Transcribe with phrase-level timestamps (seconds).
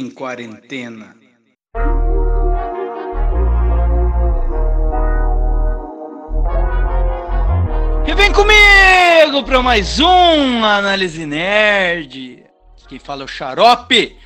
[0.00, 1.14] em quarentena.
[8.06, 12.42] E vem comigo para mais um Análise Nerd.
[12.88, 14.16] Quem fala é o Xarope.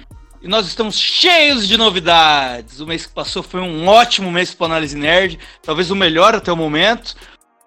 [0.40, 2.79] E nós estamos cheios de novidades.
[2.79, 6.52] O mês que passou foi um ótimo mês para Análise Nerd, talvez o melhor até
[6.52, 7.16] o momento.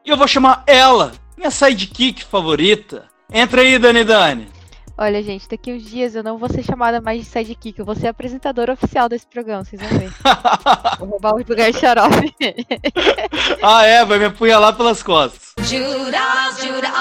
[0.05, 3.10] E eu vou chamar ela, minha sidekick favorita.
[3.34, 4.57] Entra aí, Dani Dani.
[5.00, 7.94] Olha, gente, daqui uns dias eu não vou ser chamada mais de sidekick, eu vou
[7.94, 10.12] ser apresentadora oficial desse programa, vocês vão ver.
[10.98, 12.34] vou roubar o lugar de xarope.
[13.62, 14.04] ah, é?
[14.04, 15.54] Vai me apunhalar pelas costas.
[15.60, 16.91] Judas, Judas,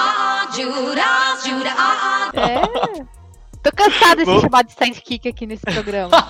[0.55, 1.73] Judas, Judas.
[2.35, 2.61] É.
[3.63, 6.11] Tô cansada de ser chamada de sidekick aqui nesse programa.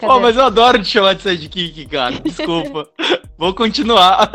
[0.00, 2.18] Pô, mas eu adoro te chamar de sidekick, cara.
[2.18, 2.88] Desculpa.
[3.36, 4.28] Vou continuar.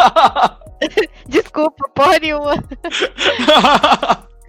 [1.27, 2.63] Desculpa, porra nenhuma.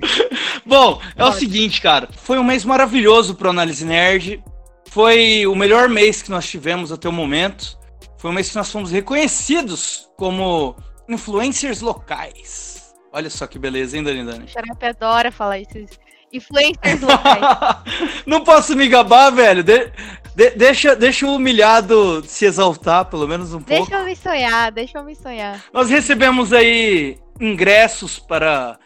[0.64, 2.08] Bom, é o seguinte, cara.
[2.16, 4.42] Foi um mês maravilhoso pro Análise Nerd.
[4.88, 7.78] Foi o melhor mês que nós tivemos até o momento.
[8.18, 10.76] Foi um mês que nós fomos reconhecidos como
[11.08, 12.94] influencers locais.
[13.12, 14.48] Olha só que beleza, hein, Dani Dani?
[14.48, 15.72] Xarope adora falar isso.
[16.32, 18.24] Influencers locais.
[18.26, 19.62] Não posso me gabar, velho.
[19.62, 19.92] De,
[20.34, 23.90] de, deixa, deixa o humilhado se exaltar, pelo menos um deixa pouco.
[23.90, 25.62] Deixa eu me sonhar, deixa eu me sonhar.
[25.72, 28.78] Nós recebemos aí ingressos para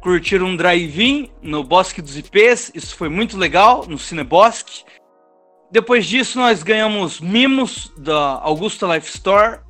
[0.00, 4.84] curtir um drive-in no Bosque dos IPs, isso foi muito legal, no Cinebosque.
[5.70, 9.60] Depois disso, nós ganhamos mimos da Augusta Life Store.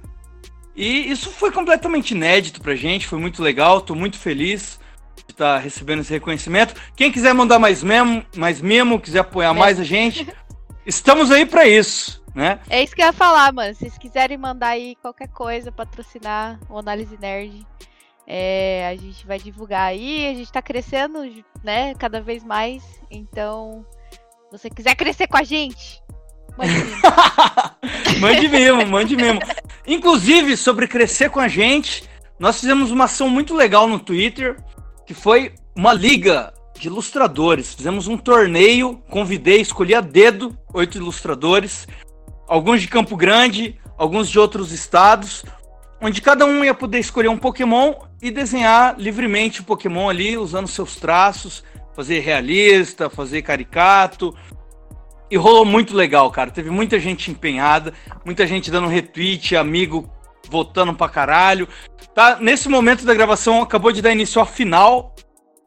[0.76, 4.78] E isso foi completamente inédito pra gente, foi muito legal, tô muito feliz
[5.16, 6.74] de estar tá recebendo esse reconhecimento.
[6.94, 10.28] Quem quiser mandar mais memo, mais mimo, quiser apoiar mais a gente,
[10.86, 12.60] estamos aí para isso, né?
[12.70, 13.74] É isso que eu ia falar, mano.
[13.74, 17.66] Se vocês quiserem mandar aí qualquer coisa, patrocinar o Análise Nerd,
[18.30, 21.20] é, a gente vai divulgar aí, a gente está crescendo,
[21.64, 22.82] né, cada vez mais.
[23.10, 26.02] Então, se você quiser crescer com a gente,
[26.58, 27.00] mande mesmo.
[28.20, 29.40] mande mesmo, mande mesmo.
[29.86, 32.04] Inclusive, sobre crescer com a gente,
[32.38, 34.62] nós fizemos uma ação muito legal no Twitter,
[35.06, 37.74] que foi uma liga de ilustradores.
[37.74, 41.88] Fizemos um torneio, convidei, escolhi a dedo oito ilustradores,
[42.46, 45.46] alguns de Campo Grande, alguns de outros estados,
[45.98, 50.66] onde cada um ia poder escolher um Pokémon e desenhar livremente o Pokémon ali, usando
[50.66, 51.62] seus traços,
[51.94, 54.34] fazer realista, fazer caricato.
[55.30, 56.50] E rolou muito legal, cara.
[56.50, 57.92] Teve muita gente empenhada,
[58.24, 60.10] muita gente dando retweet, amigo
[60.48, 61.68] votando pra caralho.
[62.14, 65.14] Tá, nesse momento da gravação acabou de dar início à final,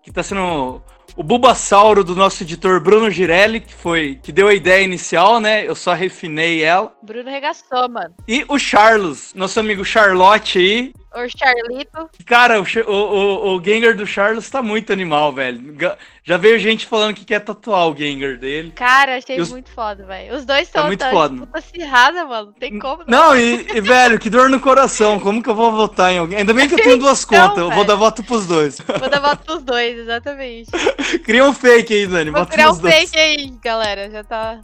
[0.01, 0.81] que tá sendo
[1.15, 5.67] o Bulbasauro do nosso editor Bruno Girelli, que foi que deu a ideia inicial, né?
[5.67, 6.93] Eu só refinei ela.
[7.03, 8.15] Bruno regaçou, mano.
[8.27, 12.09] E o Charles, nosso amigo Charlotte aí, o Charlito.
[12.25, 15.75] Cara, o, o, o Gengar do Charles tá muito animal, velho.
[16.23, 18.71] Já veio gente falando que quer tatuar o Gengar dele.
[18.75, 19.51] Cara, achei os...
[19.51, 20.35] muito foda, velho.
[20.35, 21.47] Os dois são tá muito foda.
[21.51, 22.45] acirrada, mano.
[22.47, 23.03] Não tem como.
[23.07, 25.19] Não, não e, e, velho, que dor no coração.
[25.19, 26.37] Como que eu vou votar em alguém?
[26.37, 27.63] Ainda bem que eu tenho duas então, contas.
[27.63, 28.77] Eu vou dar voto pros dois.
[28.79, 30.71] Vou dar voto pros dois, exatamente.
[31.25, 32.29] Cria um fake aí, Dani.
[32.29, 32.93] Vou criar um dois.
[32.93, 34.09] fake aí, galera.
[34.09, 34.59] Já tá.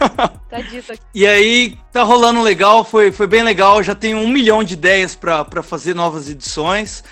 [0.48, 1.02] tá dito aqui.
[1.12, 2.84] E aí, tá rolando legal.
[2.84, 3.82] Foi, foi bem legal.
[3.82, 7.02] Já tenho um milhão de ideias pra, pra fazer novas edições.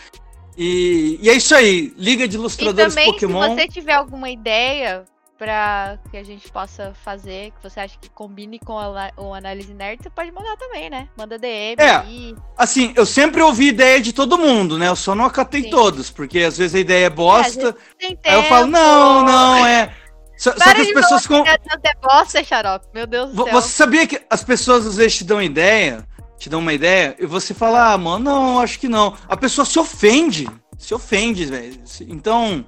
[0.56, 3.42] E, e é isso aí, Liga de Ilustradores e também, Pokémon.
[3.42, 5.04] Se você tiver alguma ideia
[5.38, 9.74] para que a gente possa fazer, que você acha que combine com a, o Análise
[9.74, 11.08] Nerd, você pode mandar também, né?
[11.18, 11.74] Manda DM.
[11.78, 12.36] É, aí.
[12.56, 14.88] assim, eu sempre ouvi ideia de todo mundo, né?
[14.88, 15.70] Eu só não acatei Sim.
[15.70, 17.74] todos, porque às vezes a ideia é bosta.
[18.00, 19.92] É, aí eu falo, não, não, é.
[20.36, 21.44] Só, só que as pessoas com.
[21.44, 21.58] É
[22.00, 22.86] bosta, xarope.
[22.94, 23.52] Meu Deus do céu.
[23.52, 26.06] Você sabia que as pessoas às vezes te dão ideia
[26.42, 29.16] te dão uma ideia e você fala, ah, mano, não, acho que não.
[29.28, 31.80] A pessoa se ofende, se ofende, velho.
[32.08, 32.66] Então,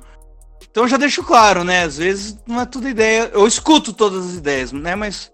[0.71, 1.83] então já deixo claro, né?
[1.83, 3.29] Às vezes não é tudo ideia.
[3.35, 4.95] Eu escuto todas as ideias, né?
[4.95, 5.33] Mas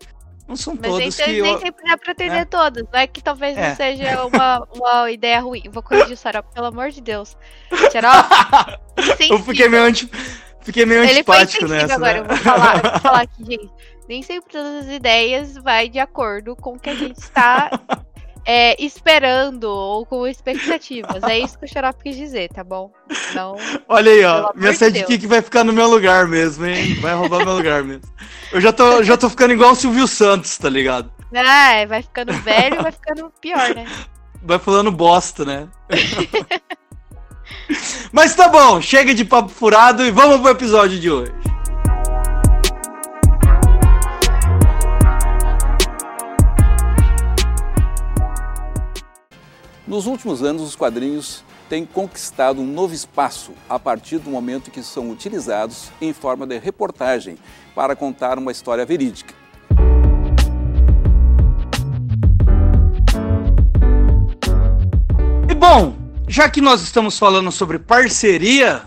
[0.48, 1.58] não são Mas todas nem, que nem eu...
[1.58, 2.44] sempre dá pra atender é.
[2.46, 2.82] todas.
[2.90, 3.68] Não é que talvez é.
[3.68, 5.64] não seja uma, uma ideia ruim.
[5.70, 7.36] Vou corrigir o Sarop, pelo amor de Deus.
[7.92, 8.26] Sarop,
[9.28, 10.10] eu fiquei meio, anti...
[10.62, 11.94] fiquei meio Ele antipático nessa.
[11.94, 12.18] Agora, né?
[12.20, 13.70] eu vou falar, eu vou falar aqui, gente.
[14.08, 17.70] Nem sempre todas as ideias vai de acordo com o que a gente está
[18.44, 21.22] é, esperando ou com expectativas.
[21.22, 22.90] É isso que o Xarope quis dizer, tá bom?
[23.30, 23.56] Então,
[23.88, 24.50] Olha aí, ó.
[24.54, 26.94] Minha sidekick de vai ficar no meu lugar mesmo, hein?
[27.00, 28.02] Vai roubar meu lugar mesmo.
[28.52, 31.10] Eu já tô, já tô ficando igual o Silvio Santos, tá ligado?
[31.34, 33.86] Ah, é, vai ficando velho e vai ficando pior, né?
[34.42, 35.68] Vai falando bosta, né?
[38.12, 41.32] Mas tá bom, chega de papo furado e vamos pro episódio de hoje.
[49.90, 54.84] Nos últimos anos, os quadrinhos têm conquistado um novo espaço a partir do momento que
[54.84, 57.36] são utilizados em forma de reportagem
[57.74, 59.34] para contar uma história verídica.
[65.50, 65.96] E bom,
[66.28, 68.82] já que nós estamos falando sobre parceria,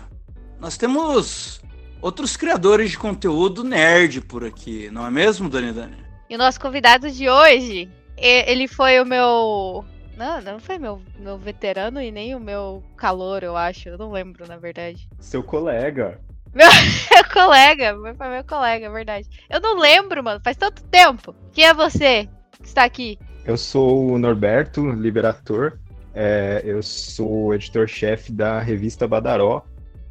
[0.58, 1.60] nós temos
[2.00, 5.98] outros criadores de conteúdo nerd por aqui, não é mesmo, Dani Dani?
[6.30, 9.84] E o nosso convidado de hoje, ele foi o meu.
[10.16, 13.88] Não, não foi meu, meu veterano e nem o meu calor, eu acho.
[13.88, 15.08] Eu não lembro, na verdade.
[15.18, 16.20] Seu colega.
[16.54, 16.68] Meu,
[17.10, 19.28] meu colega, foi meu colega, é verdade.
[19.50, 21.34] Eu não lembro, mano, faz tanto tempo.
[21.52, 22.28] Quem é você
[22.60, 23.18] que está aqui?
[23.44, 25.78] Eu sou o Norberto Liberator.
[26.14, 29.64] É, eu sou editor-chefe da revista Badaró,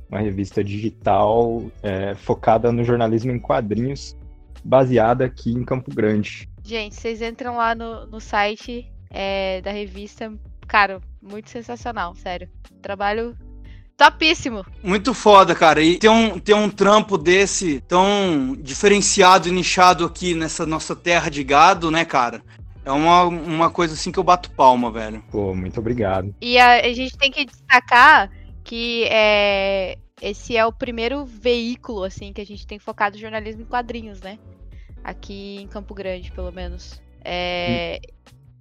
[0.09, 4.17] uma revista digital é, focada no jornalismo em quadrinhos,
[4.65, 6.49] baseada aqui em Campo Grande.
[6.61, 10.33] Gente, vocês entram lá no, no site é, da revista,
[10.67, 12.49] cara, muito sensacional, sério.
[12.81, 13.37] Trabalho
[13.95, 14.65] topíssimo.
[14.83, 15.81] Muito foda, cara.
[15.81, 21.29] E ter um, ter um trampo desse tão diferenciado e nichado aqui nessa nossa terra
[21.29, 22.43] de gado, né, cara?
[22.83, 25.23] É uma, uma coisa assim que eu bato palma, velho.
[25.31, 26.35] Pô, muito obrigado.
[26.41, 28.29] E a, a gente tem que destacar
[28.63, 33.65] que é, esse é o primeiro veículo, assim, que a gente tem focado jornalismo em
[33.65, 34.37] quadrinhos, né?
[35.03, 37.01] Aqui em Campo Grande, pelo menos.
[37.23, 37.99] É,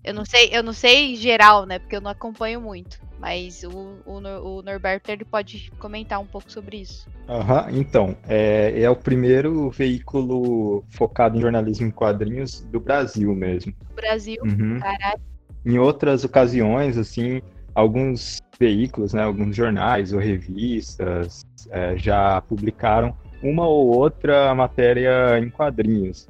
[0.05, 1.79] eu não sei, eu não sei em geral, né?
[1.79, 3.01] Porque eu não acompanho muito.
[3.19, 7.09] Mas o, o, o Norberto ele pode comentar um pouco sobre isso.
[7.29, 13.73] Aham, então, é, é o primeiro veículo focado em jornalismo em quadrinhos do Brasil mesmo.
[13.95, 14.81] Brasil, Uhum.
[14.81, 15.21] caralho.
[15.65, 17.41] Em outras ocasiões, assim,
[17.73, 25.49] alguns veículos, né, alguns jornais ou revistas é, já publicaram uma ou outra matéria em
[25.49, 26.29] quadrinhos,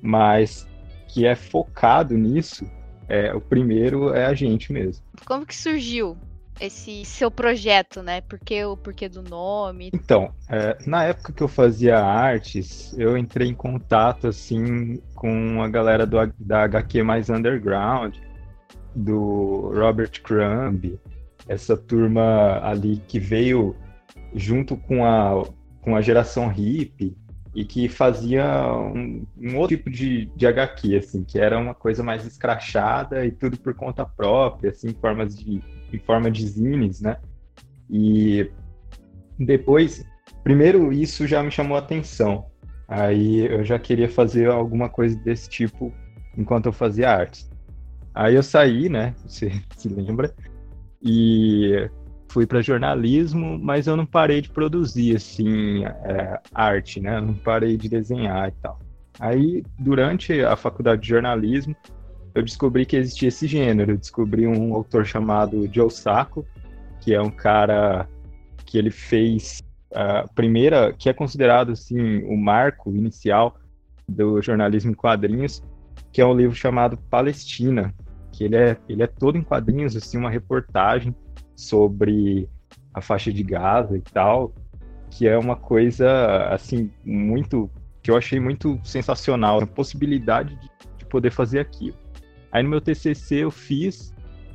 [0.00, 0.66] mas
[1.08, 2.64] que é focado nisso,
[3.12, 5.04] é, o primeiro é a gente mesmo.
[5.26, 6.16] Como que surgiu
[6.58, 8.22] esse seu projeto, né?
[8.22, 9.90] Por que o porquê do nome?
[9.92, 15.68] Então, é, na época que eu fazia artes, eu entrei em contato assim com a
[15.68, 18.16] galera do, da HQ mais underground,
[18.94, 20.98] do Robert Crumb,
[21.46, 23.76] essa turma ali que veio
[24.34, 25.44] junto com a,
[25.82, 27.14] com a geração hippie
[27.54, 32.02] e que fazia um, um outro tipo de, de HQ, assim, que era uma coisa
[32.02, 35.62] mais escrachada e tudo por conta própria, assim, em formas de
[35.92, 37.18] em forma de zines, né?
[37.90, 38.50] E
[39.38, 40.02] depois,
[40.42, 42.46] primeiro isso já me chamou a atenção.
[42.88, 45.92] Aí eu já queria fazer alguma coisa desse tipo
[46.36, 47.50] enquanto eu fazia artes.
[48.14, 49.14] Aí eu saí, né?
[49.26, 50.34] Você se lembra?
[51.02, 51.90] E
[52.32, 57.20] fui para jornalismo, mas eu não parei de produzir assim é, arte, né?
[57.20, 58.80] Não parei de desenhar e tal.
[59.20, 61.76] Aí durante a faculdade de jornalismo
[62.34, 63.92] eu descobri que existia esse gênero.
[63.92, 66.46] Eu descobri um autor chamado Joe Sacco,
[67.00, 68.08] que é um cara
[68.64, 69.62] que ele fez
[69.94, 73.56] a primeira, que é considerado assim o marco inicial
[74.08, 75.62] do jornalismo em quadrinhos,
[76.10, 77.94] que é um livro chamado Palestina,
[78.32, 81.14] que ele é ele é todo em quadrinhos, assim, uma reportagem
[81.62, 82.48] sobre
[82.92, 84.52] a faixa de Gaza e tal,
[85.10, 87.70] que é uma coisa assim muito
[88.02, 90.68] que eu achei muito sensacional, a possibilidade de,
[90.98, 91.96] de poder fazer aquilo.
[92.50, 94.12] Aí no meu TCC eu fiz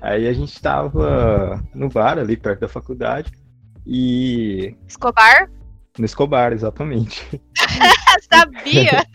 [0.01, 3.31] Aí a gente tava no bar ali perto da faculdade
[3.85, 5.49] e Escobar?
[5.97, 7.41] no Escobar, exatamente.
[8.31, 9.05] Sabia?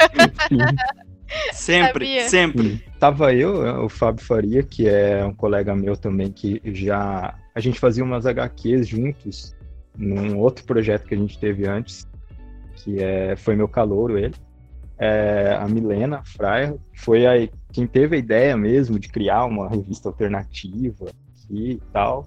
[1.53, 2.29] Sempre, Sabia.
[2.29, 2.85] sempre.
[3.03, 7.37] Tava eu, o Fábio Faria, que é um colega meu também, que já.
[7.53, 9.57] A gente fazia umas HQs juntos
[9.99, 12.07] num outro projeto que a gente teve antes,
[12.77, 14.37] que é, foi meu calouro, ele.
[14.97, 20.09] É, a Milena Fraia foi a, quem teve a ideia mesmo de criar uma revista
[20.09, 21.07] alternativa
[21.51, 22.25] e tal.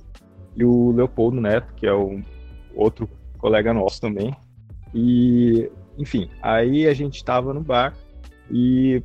[0.57, 2.21] E o Leopoldo Neto, que é o
[2.75, 4.35] outro colega nosso também.
[4.93, 7.95] E, enfim, aí a gente tava no bar
[8.51, 9.01] e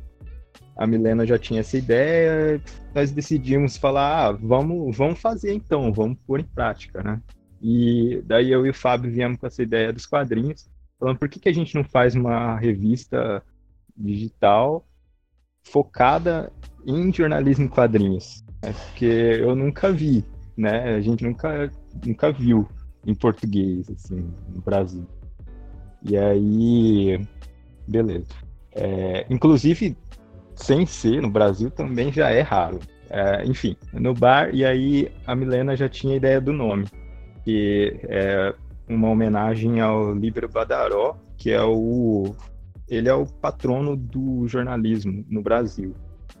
[0.75, 2.61] a Milena já tinha essa ideia,
[2.93, 7.21] nós decidimos falar, ah, vamos, vamos fazer então, vamos pôr em prática, né?
[7.61, 11.39] E daí eu e o Fábio viemos com essa ideia dos quadrinhos, falando por que,
[11.39, 13.43] que a gente não faz uma revista
[13.95, 14.85] digital
[15.63, 16.51] focada
[16.85, 18.43] em jornalismo em quadrinhos?
[18.61, 18.73] né?
[18.73, 20.23] Porque eu nunca vi,
[20.55, 20.95] né?
[20.95, 21.71] A gente nunca,
[22.05, 22.67] nunca viu
[23.05, 25.05] em português, assim, no Brasil.
[26.03, 27.27] E aí,
[27.87, 28.33] beleza.
[28.73, 29.97] É, inclusive,
[30.61, 32.79] sem ser no Brasil também já é raro.
[33.09, 36.85] É, enfim, no bar, e aí a Milena já tinha a ideia do nome,
[37.43, 38.53] que é
[38.87, 42.33] uma homenagem ao Líbero Badaró, que é o.
[42.87, 45.93] Ele é o patrono do jornalismo no Brasil.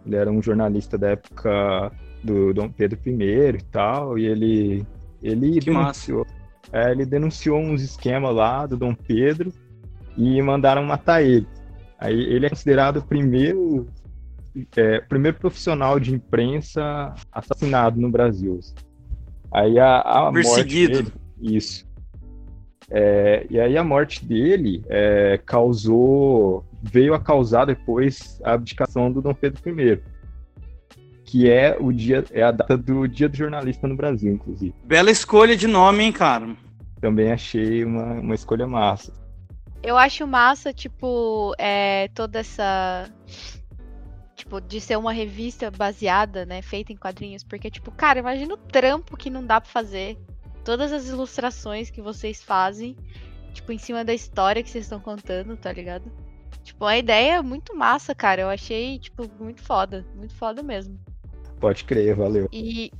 [0.05, 1.91] Ele era um jornalista da época
[2.23, 4.85] do Dom Pedro I e tal, e ele,
[5.21, 6.25] ele Que denunciou.
[6.71, 9.51] é, ele denunciou uns esquemas lá do Dom Pedro
[10.17, 11.47] e mandaram matar ele.
[11.99, 13.87] Aí ele é considerado o primeiro,
[14.75, 18.59] é, primeiro profissional de imprensa assassinado no Brasil.
[19.51, 21.03] Aí a, a morte Perseguido.
[21.03, 21.85] dele, isso.
[22.89, 29.21] É, e aí a morte dele é, causou, veio a causar depois a abdicação do
[29.21, 30.01] Dom Pedro I,
[31.23, 34.75] que é o dia, é a data do Dia do Jornalista no Brasil, inclusive.
[34.83, 36.53] Bela escolha de nome, hein, cara?
[36.99, 39.13] Também achei uma, uma escolha massa.
[39.81, 43.09] Eu acho massa, tipo, é, toda essa.
[44.51, 46.61] Tipo, de ser uma revista baseada, né?
[46.61, 47.41] Feita em quadrinhos.
[47.41, 50.17] Porque, tipo, cara, imagina o trampo que não dá pra fazer.
[50.65, 52.97] Todas as ilustrações que vocês fazem,
[53.53, 56.11] tipo, em cima da história que vocês estão contando, tá ligado?
[56.65, 58.41] Tipo, a ideia é muito massa, cara.
[58.41, 60.05] Eu achei, tipo, muito foda.
[60.15, 60.99] Muito foda mesmo.
[61.57, 62.49] Pode crer, valeu.
[62.51, 62.91] E.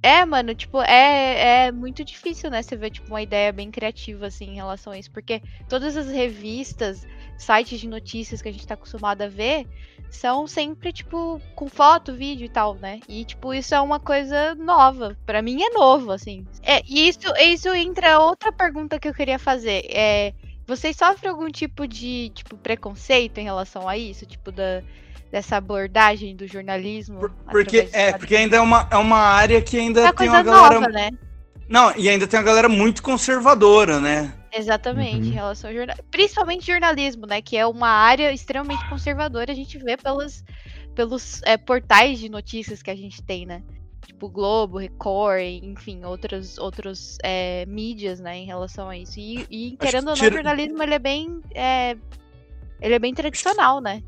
[0.00, 2.62] É, mano, tipo, é, é muito difícil, né?
[2.62, 5.10] Você ver, tipo, uma ideia bem criativa, assim, em relação a isso.
[5.10, 7.04] Porque todas as revistas,
[7.38, 9.66] sites de notícias que a gente tá acostumado a ver,
[10.10, 13.00] são sempre, tipo, com foto, vídeo e tal, né?
[13.08, 15.16] E, tipo, isso é uma coisa nova.
[15.24, 16.44] Pra mim é novo, assim.
[16.62, 19.84] É, e isso, isso entra outra pergunta que eu queria fazer.
[19.88, 20.34] É.
[20.66, 24.26] Vocês sofrem algum tipo de, tipo, preconceito em relação a isso?
[24.26, 24.82] Tipo, da,
[25.30, 27.20] dessa abordagem do jornalismo?
[27.20, 30.28] Por- porque, é, porque ainda é uma, é uma área que é ainda uma tem
[30.28, 30.74] coisa uma galera.
[30.80, 31.10] nova, né?
[31.68, 34.32] Não, e ainda tem uma galera muito conservadora, né?
[34.52, 35.24] Exatamente, Uhum.
[35.26, 36.08] em relação ao jornalismo.
[36.10, 37.42] Principalmente jornalismo, né?
[37.42, 40.42] Que é uma área extremamente conservadora, a gente vê pelas,
[40.94, 43.62] pelos é, portais de notícias que a gente tem, né?
[44.06, 49.20] Tipo Globo, Record, enfim, outros, outros é, mídias, né, em relação a isso.
[49.20, 51.40] E, e querendo ou não, tira- o jornalismo ele é bem.
[51.54, 51.94] é,
[52.80, 54.02] ele é bem tradicional, né?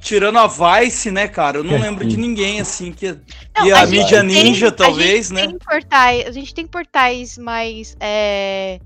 [0.00, 1.58] Tirando a Vice, né, cara?
[1.58, 3.08] Eu não É, lembro de ninguém assim que.
[3.56, 5.46] Não, e a, gente mídia tem- ninja, a talvez, gente né?
[5.46, 8.80] Tem portais, a gente tem portais mais é,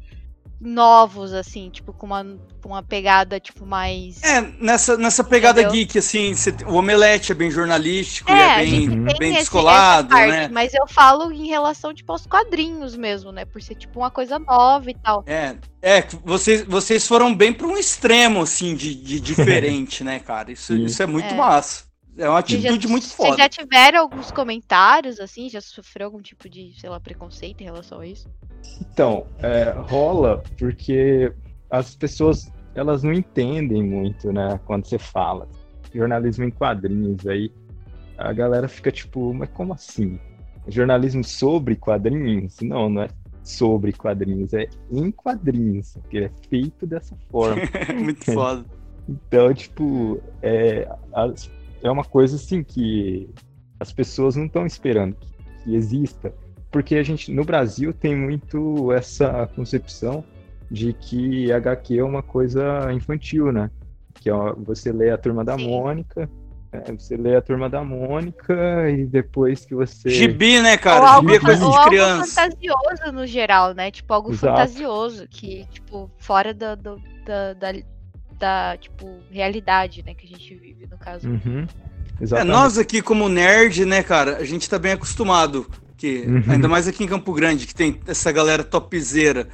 [0.62, 2.24] novos, assim, tipo, com uma,
[2.62, 4.22] com uma pegada, tipo, mais.
[4.22, 5.80] É, nessa, nessa pegada Entendeu?
[5.80, 10.26] geek, assim, tem- o Omelete é bem jornalístico, É, e é bem, bem descolado, essa
[10.26, 10.48] parte, né?
[10.48, 13.44] Mas eu falo em relação, tipo, aos quadrinhos mesmo, né?
[13.44, 15.24] Por ser, tipo, uma coisa nova e tal.
[15.26, 20.52] É, é, vocês, vocês foram bem para um extremo, assim, de, de diferente, né, cara?
[20.52, 21.34] Isso, isso é muito É.
[21.34, 21.91] massa.
[22.18, 23.36] É uma Vocês já- atitude muito Vocês foda.
[23.36, 25.48] já tiveram alguns comentários, assim?
[25.48, 28.28] Já sofreu algum tipo de, sei lá, preconceito em relação a isso?
[28.80, 31.32] Então, é, rola porque
[31.70, 35.46] as pessoas elas não entendem muito, né, quando você fala
[35.94, 37.52] jornalismo em quadrinhos, aí
[38.16, 40.18] a galera fica tipo, mas como assim?
[40.68, 42.60] Jornalismo sobre quadrinhos?
[42.60, 43.08] Não, não é
[43.42, 47.60] sobre quadrinhos, é em quadrinhos, que é feito dessa forma.
[47.98, 48.64] muito foda.
[49.08, 51.50] Então, tipo, é, as-
[51.82, 53.28] é uma coisa assim que
[53.80, 55.28] as pessoas não estão esperando que,
[55.64, 56.32] que exista.
[56.70, 60.24] Porque a gente, no Brasil, tem muito essa concepção
[60.70, 63.70] de que HQ é uma coisa infantil, né?
[64.14, 65.68] Que é você lê a Turma da Sim.
[65.68, 66.30] Mônica
[66.72, 70.08] É, você lê a Turma da Mônica e depois que você...
[70.08, 71.06] Gibi, né, Ou cara?
[71.10, 72.26] algo, Gibi é coisa ou de algo criança.
[72.42, 73.90] fantasioso no geral, né?
[73.90, 74.56] Tipo, algo Exato.
[74.56, 76.96] fantasioso, que, tipo, fora da, do-
[77.26, 77.72] da, da,
[78.42, 81.28] da, tipo, realidade, né, que a gente vive, no caso.
[81.28, 81.64] Uhum.
[82.36, 85.64] É, nós aqui como nerd, né, cara, a gente tá bem acostumado.
[85.96, 86.42] Que, Uhum.
[86.48, 89.46] Ainda mais aqui em Campo Grande, que tem essa galera topzera.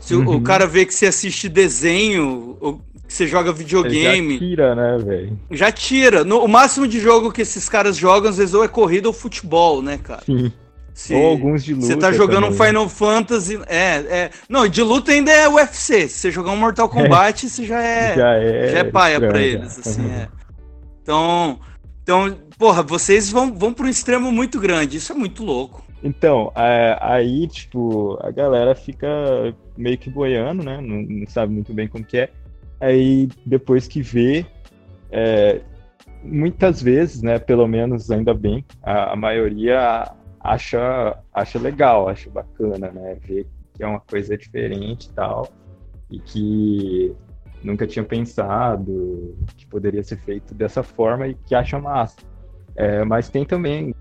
[0.00, 0.42] Se o- o Uhum.
[0.42, 4.98] cara vê que você assiste desenho, ou que você joga Ele videogame, Já tira, né,
[5.04, 5.38] velho?
[5.50, 6.24] já tira.
[6.24, 9.12] No- o máximo de jogo que esses caras jogam, às vezes, ou é corrida ou
[9.12, 10.22] futebol, né, cara?
[10.24, 10.50] Sim.
[10.94, 12.68] Se Ou alguns de luta você tá jogando um também.
[12.68, 13.60] Final Fantasy.
[13.66, 14.30] É, é.
[14.48, 16.08] Não, de luta ainda é UFC.
[16.08, 18.14] Se você jogar um Mortal Kombat, você já é.
[18.16, 19.80] já é, já é paia pra estranho, eles, já.
[19.80, 20.28] assim, é.
[21.02, 21.58] Então,
[22.02, 24.96] então, porra, vocês vão, vão pra um extremo muito grande.
[24.96, 25.84] Isso é muito louco.
[26.02, 29.08] Então, é, aí, tipo, a galera fica
[29.76, 30.80] meio que boiando, né?
[30.80, 32.30] Não, não sabe muito bem como que é.
[32.80, 34.46] Aí, depois que vê,
[35.10, 35.60] é,
[36.22, 37.38] muitas vezes, né?
[37.38, 40.10] Pelo menos, ainda bem, a, a maioria
[40.44, 43.18] acha, acha legal, acha bacana, né?
[43.22, 45.48] Ver que é uma coisa diferente e tal.
[46.10, 47.16] E que
[47.62, 52.18] nunca tinha pensado que poderia ser feito dessa forma e que acha massa.
[52.76, 53.94] É, mas tem também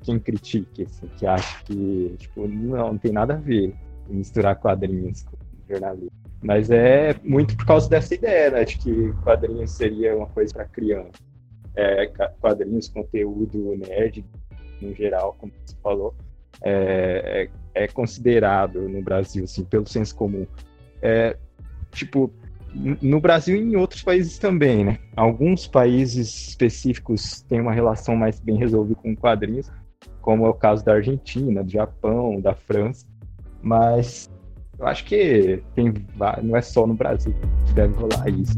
[0.00, 3.74] quem critique, assim, que acha que, tipo, não, não tem nada a ver
[4.08, 5.36] misturar quadrinhos com
[5.68, 6.10] jornalismo.
[6.42, 10.64] Mas é muito por causa dessa ideia, né, de que quadrinhos seria uma coisa para
[10.64, 11.12] criança.
[11.76, 12.06] É,
[12.40, 14.24] quadrinhos, conteúdo nerd,
[14.82, 16.14] no geral, como você falou,
[16.62, 20.46] é, é, é considerado no Brasil, assim, pelo senso comum.
[21.00, 21.36] É,
[21.90, 22.30] tipo,
[22.74, 24.98] no Brasil e em outros países também, né?
[25.16, 29.70] Alguns países específicos têm uma relação mais bem resolvida com quadrinhos,
[30.20, 33.06] como é o caso da Argentina, do Japão, da França,
[33.60, 34.30] mas
[34.78, 35.92] eu acho que tem,
[36.42, 37.34] não é só no Brasil
[37.66, 38.56] que deve rolar isso.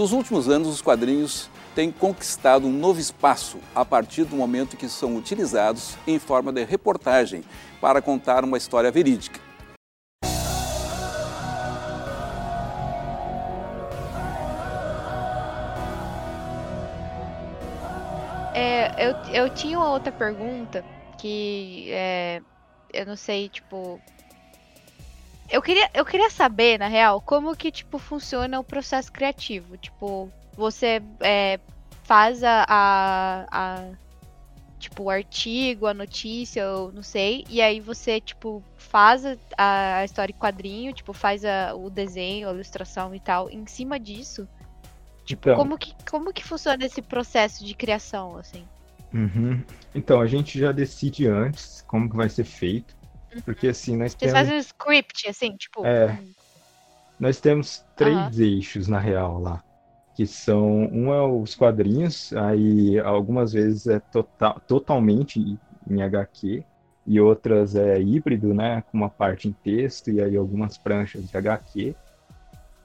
[0.00, 4.88] Nos últimos anos, os quadrinhos têm conquistado um novo espaço a partir do momento que
[4.88, 7.44] são utilizados em forma de reportagem
[7.82, 9.38] para contar uma história verídica.
[18.54, 20.82] É, eu, eu tinha uma outra pergunta
[21.18, 22.40] que é,
[22.90, 24.00] eu não sei, tipo.
[25.50, 29.76] Eu queria, eu queria saber, na real, como que, tipo, funciona o processo criativo.
[29.76, 31.58] Tipo, você é,
[32.04, 33.90] faz a, a, a-
[34.78, 37.44] Tipo, o artigo, a notícia, eu não sei.
[37.50, 39.22] E aí você, tipo, faz
[39.58, 43.50] a, a história em quadrinho, tipo, faz a- o desenho, a ilustração e tal.
[43.50, 44.48] Em cima disso,
[45.30, 48.64] Então, como que, como que funciona esse processo de criação, assim?
[49.12, 49.62] uhum.
[49.94, 52.96] então, a gente já decide antes como que vai ser feito,
[53.44, 54.38] porque assim, nós Vocês temos...
[54.38, 55.84] fazem um script, assim, tipo.
[55.86, 56.18] É.
[57.18, 58.30] Nós temos três Aham.
[58.40, 59.62] eixos, na real, lá.
[60.14, 66.62] Que são, um é os quadrinhos, aí algumas vezes é total, totalmente em HQ,
[67.06, 68.82] e outras é híbrido, né?
[68.90, 71.94] Com uma parte em texto, e aí algumas pranchas de HQ.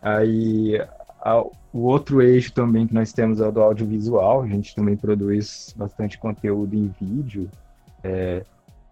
[0.02, 0.80] Aí
[1.22, 1.42] a-
[1.74, 5.74] o outro eixo também que nós temos é o do audiovisual, a gente também produz
[5.76, 7.50] bastante conteúdo em vídeo,
[8.04, 8.44] é,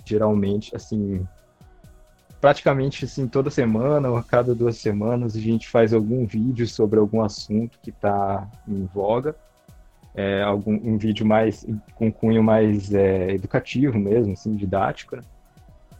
[0.06, 1.26] geralmente, assim,
[2.44, 7.00] praticamente assim toda semana ou a cada duas semanas a gente faz algum vídeo sobre
[7.00, 9.34] algum assunto que está em voga.
[10.14, 15.24] É, algum um vídeo mais com cunho mais é, educativo mesmo assim didático né?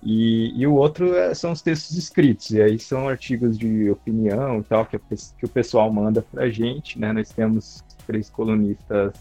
[0.04, 4.60] e, e o outro é- são os textos escritos e aí são artigos de opinião
[4.60, 7.14] e tal que, a que o pessoal manda para a gente né?
[7.14, 9.14] Nós temos três colunistas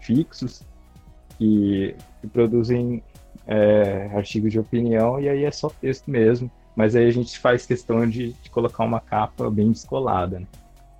[0.00, 0.62] fixos
[1.38, 3.00] que, que produzem
[3.46, 7.66] é, artigos de opinião e aí é só texto mesmo mas aí a gente faz
[7.66, 10.40] questão de, de colocar uma capa bem descolada.
[10.40, 10.46] Né?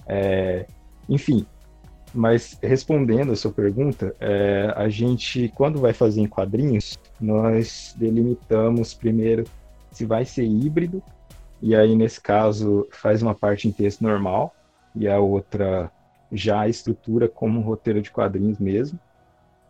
[0.06, 0.66] É,
[1.08, 1.46] enfim,
[2.14, 8.94] mas respondendo a sua pergunta, é, a gente, quando vai fazer em quadrinhos, nós delimitamos
[8.94, 9.44] primeiro
[9.90, 11.02] se vai ser híbrido,
[11.60, 14.54] e aí nesse caso faz uma parte em texto normal,
[14.94, 15.90] e a outra
[16.30, 18.98] já estrutura como um roteiro de quadrinhos mesmo.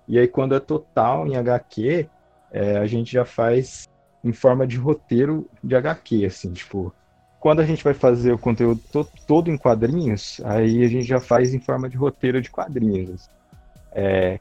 [0.07, 2.07] E aí quando é total em HQ,
[2.53, 3.89] é, a gente já faz
[4.25, 6.93] em forma de roteiro de HQ, assim, tipo,
[7.39, 11.21] quando a gente vai fazer o conteúdo to todo em quadrinhos, aí a gente já
[11.21, 13.29] faz em forma de roteiro de quadrinhos.
[13.93, 14.41] É,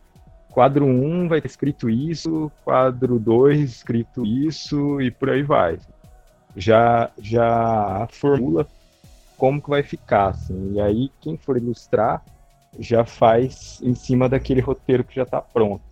[0.49, 5.77] quadro 1 vai ter escrito isso, quadro 2 escrito isso e por aí vai.
[6.55, 8.65] Já já formula
[9.37, 12.23] como que vai ficar, assim, e aí quem for ilustrar
[12.79, 15.83] já faz em cima daquele roteiro que já está pronto.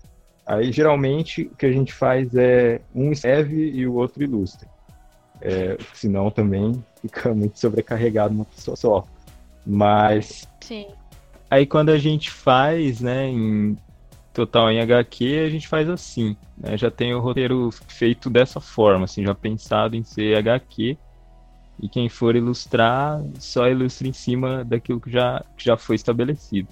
[0.45, 4.67] Aí geralmente o que a gente faz é um escreve e o outro ilustra.
[5.41, 9.06] É, senão também fica muito sobrecarregado uma pessoa só.
[9.65, 10.88] Mas Sim.
[11.49, 13.77] aí quando a gente faz, né, em
[14.34, 16.77] total em HQ, a gente faz assim, né?
[16.77, 20.97] Já tem o roteiro feito dessa forma, assim, já pensado em ser HQ.
[21.82, 26.67] E quem for ilustrar, só ilustra em cima daquilo que já, que já foi estabelecido.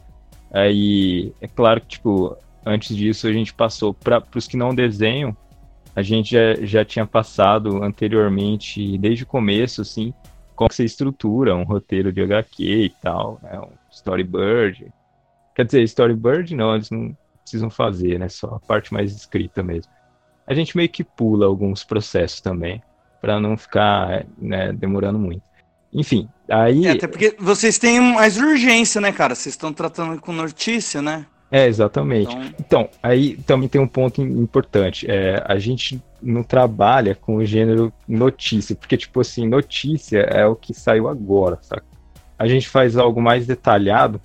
[0.51, 5.35] Aí, é claro que, tipo, antes disso a gente passou para os que não desenham,
[5.95, 10.13] a gente já, já tinha passado anteriormente, desde o começo, assim,
[10.55, 13.59] como você estrutura um roteiro de HQ e tal, né?
[13.59, 14.93] Um storyboard.
[15.55, 18.29] Quer dizer, storyboard não, eles não precisam fazer, né?
[18.29, 19.91] Só a parte mais escrita mesmo.
[20.45, 22.81] A gente meio que pula alguns processos também,
[23.21, 25.43] para não ficar né, demorando muito.
[25.93, 26.85] Enfim, aí.
[26.85, 29.35] É, até porque vocês têm mais urgência, né, cara?
[29.35, 31.25] Vocês estão tratando com notícia, né?
[31.51, 32.31] É, exatamente.
[32.35, 35.09] Então- Então, aí também tem um ponto im- importante.
[35.09, 40.55] É, a gente não trabalha com o gênero notícia, porque, tipo assim, notícia é o
[40.55, 41.83] que saiu agora, saca?
[42.37, 44.21] A gente faz algo mais detalhado,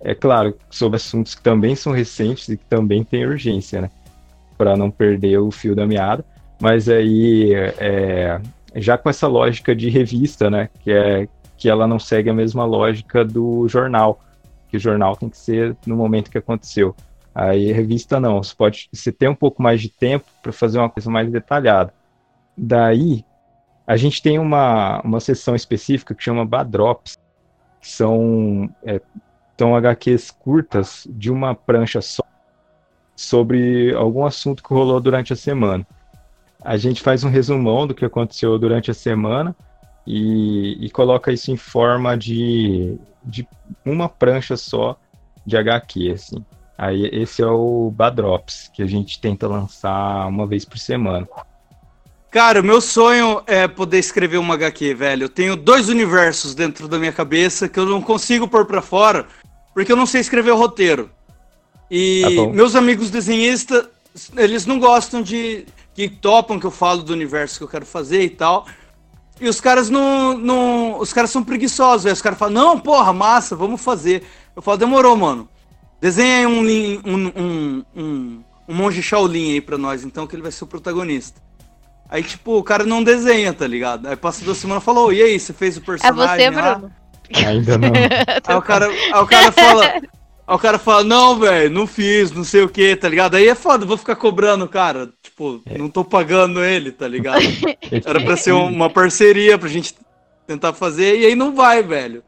[0.00, 3.90] é claro, sobre assuntos que também são recentes e que também tem urgência, né?
[4.56, 6.24] Para não perder o fio da meada.
[6.60, 8.38] Mas aí, é,
[8.76, 10.68] já com essa lógica de revista, né?
[10.84, 14.20] Que, é, que ela não segue a mesma lógica do jornal
[14.70, 16.94] que o jornal tem que ser no momento que aconteceu.
[17.34, 20.88] Aí revista não, você pode você tem um pouco mais de tempo para fazer uma
[20.88, 21.92] coisa mais detalhada.
[22.56, 23.24] Daí
[23.86, 27.16] a gente tem uma, uma seção específica que chama Badrops,
[27.80, 29.00] que são é,
[29.58, 32.22] são HQs curtas de uma prancha só
[33.14, 35.86] sobre algum assunto que rolou durante a semana.
[36.62, 39.54] A gente faz um resumão do que aconteceu durante a semana
[40.12, 43.46] e, e coloca isso em forma de, de
[43.84, 44.98] uma prancha só
[45.46, 46.44] de HQ, assim.
[46.76, 51.28] Aí esse é o Badrops, que a gente tenta lançar uma vez por semana.
[52.28, 55.24] Cara, o meu sonho é poder escrever uma HQ, velho.
[55.24, 59.26] Eu tenho dois universos dentro da minha cabeça que eu não consigo pôr pra fora,
[59.72, 61.08] porque eu não sei escrever o roteiro.
[61.88, 63.88] E Tá meus amigos desenhistas,
[64.36, 65.66] eles não gostam de.
[65.94, 68.66] que topam que eu falo do universo que eu quero fazer e tal.
[69.40, 70.36] E os caras não.
[70.36, 72.06] não os caras são preguiçosos.
[72.06, 74.22] Aí os caras falam, não, porra, massa, vamos fazer.
[74.54, 75.48] Eu falo, demorou, mano.
[76.00, 76.62] Desenha aí um,
[77.04, 80.66] um, um, um, um monge Shaolin aí pra nós, então, que ele vai ser o
[80.66, 81.40] protagonista.
[82.08, 84.08] Aí, tipo, o cara não desenha, tá ligado?
[84.08, 86.60] Aí passa duas semanas e fala, ô, e aí, você fez o É personagem você,
[86.60, 86.74] lá?
[86.74, 86.92] Bruno.
[87.46, 87.92] Ainda não.
[88.46, 90.02] Aí o cara, aí o cara fala.
[90.46, 93.36] Aí o cara fala, não, velho, não fiz, não sei o que, tá ligado?
[93.36, 95.10] Aí é foda, vou ficar cobrando o cara.
[95.22, 97.42] Tipo, não tô pagando ele, tá ligado?
[98.04, 99.94] Era pra ser uma parceria pra gente
[100.46, 102.24] tentar fazer, e aí não vai, velho.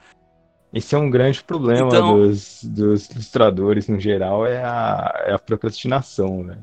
[0.72, 5.38] Esse é um grande problema Então- dos, dos ilustradores no geral, é a, é a
[5.38, 6.58] procrastinação, né?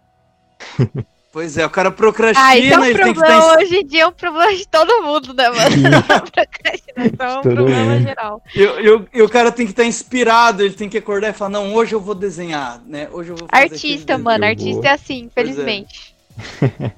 [1.32, 3.58] Pois é, o cara Ah, procrastina, é um ele tem que problema, estar.
[3.60, 5.70] hoje em dia é um problema de todo mundo, né, mano?
[6.34, 8.02] Procrastinação é um problema mundo.
[8.02, 8.42] geral.
[8.56, 11.52] E, e- e o cara tem que estar inspirado, ele tem que acordar e falar,
[11.52, 13.08] não, hoje eu vou desenhar, né?
[13.12, 14.86] Hoje eu vou fazer Artista, aquele mano, artista vou.
[14.86, 15.26] é assim, é.
[15.26, 16.16] infelizmente.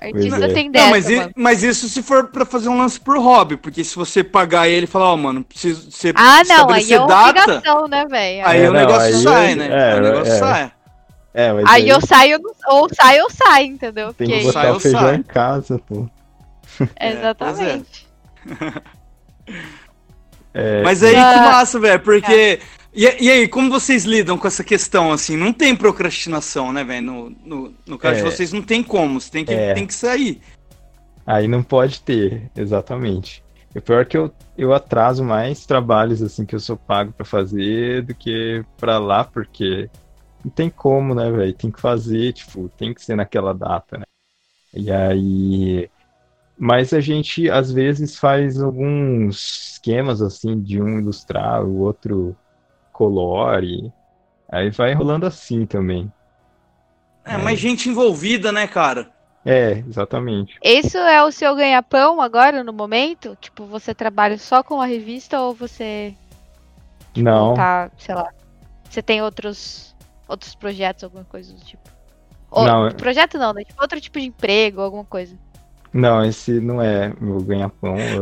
[0.00, 0.48] Artista é.
[0.48, 1.32] tem Não, dessa, mas, i- mano.
[1.36, 4.84] mas isso se for pra fazer um lance por hobby, porque se você pagar ele
[4.84, 8.46] e falar, ó, mano, preciso você Ah, não, aí é uma data, obrigação, né, velho?
[8.46, 9.68] aí É, o não, negócio aí sai, é- né?
[9.70, 10.38] é, Aí o negócio é.
[10.38, 10.72] sai.
[11.34, 14.12] É, mas Aí eu saio, ou sai ou sai, entendeu?
[14.12, 15.14] tem que Porque- Sai botar ou o feijão sai.
[15.16, 16.08] em casa, pô.
[16.96, 18.06] É, Exatamente.
[20.54, 21.32] É, Mas aí, Ah.
[21.32, 22.60] que massa, velho, porque...
[22.94, 25.34] E, e aí, como vocês lidam com essa questão, assim?
[25.34, 27.06] Não tem procrastinação, né, velho?
[27.06, 28.24] No, no, no caso de É.
[28.30, 29.72] vocês, não tem como, você tem que, É.
[29.72, 30.42] tem que sair.
[31.26, 33.42] Aí não pode ter, exatamente.
[33.74, 37.24] O pior é que eu, eu atraso mais trabalhos assim que eu sou pago pra
[37.24, 39.88] fazer do que pra lá, porque
[40.44, 41.54] não tem como, né, velho?
[41.54, 44.04] Tem que fazer, tipo, tem que ser naquela data, né?
[44.74, 45.90] E aí.
[46.58, 52.36] Mas a gente às vezes faz alguns esquemas assim de um ilustrar, o outro
[52.92, 53.92] colore.
[54.50, 56.12] Aí vai rolando assim também.
[57.24, 59.10] É, mais gente envolvida, né, cara?
[59.44, 60.56] É, exatamente.
[60.62, 63.36] Isso é o seu ganha-pão agora, no momento?
[63.40, 66.14] Tipo, você trabalha só com a revista ou você
[67.16, 67.54] Não.
[67.54, 68.32] tá, sei lá,
[68.88, 69.91] você tem outros
[70.28, 71.82] outros projetos, alguma coisa do tipo?
[72.50, 73.64] Ou, Não, é- projeto não, né?
[73.64, 75.34] Tipo, outro tipo de emprego, alguma coisa.
[75.92, 77.96] Não, esse não é meu ganha-pão.
[77.96, 78.12] é-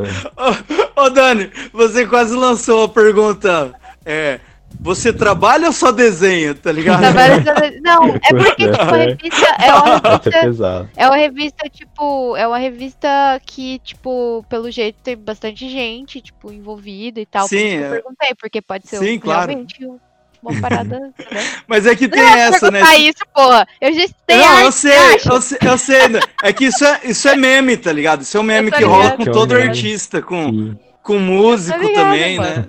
[1.01, 3.73] Ô, Dani, você quase lançou a pergunta.
[4.05, 4.41] É,
[4.81, 7.01] você trabalha ou só desenha, tá ligado?
[7.01, 8.71] Trabalha só- Não, é porque, é.
[8.73, 10.91] tipo, a revista é uma é revista.
[10.97, 16.53] É uma revista, tipo, é uma revista que, tipo, pelo jeito tem bastante gente, tipo,
[16.53, 17.43] envolvida e tal.
[17.49, 17.91] Por Sim, isso que eu é.
[17.91, 19.47] perguntei, porque pode ser Sim, um- claro.
[19.49, 19.99] realmente um-
[20.43, 21.13] uma parada.
[21.31, 21.45] Né?
[21.67, 22.81] Mas é que tem Não, essa, né?
[22.97, 23.67] isso, porra.
[23.81, 24.93] Eu já tenho Não, eu sei,
[25.31, 26.09] eu sei, eu sei.
[26.09, 26.21] né?
[26.43, 28.23] É que isso é, isso é meme, tá ligado?
[28.23, 32.39] Isso é um meme que rola com é todo artista, com, com músico ligado, também,
[32.39, 32.55] né?
[32.55, 32.69] mano.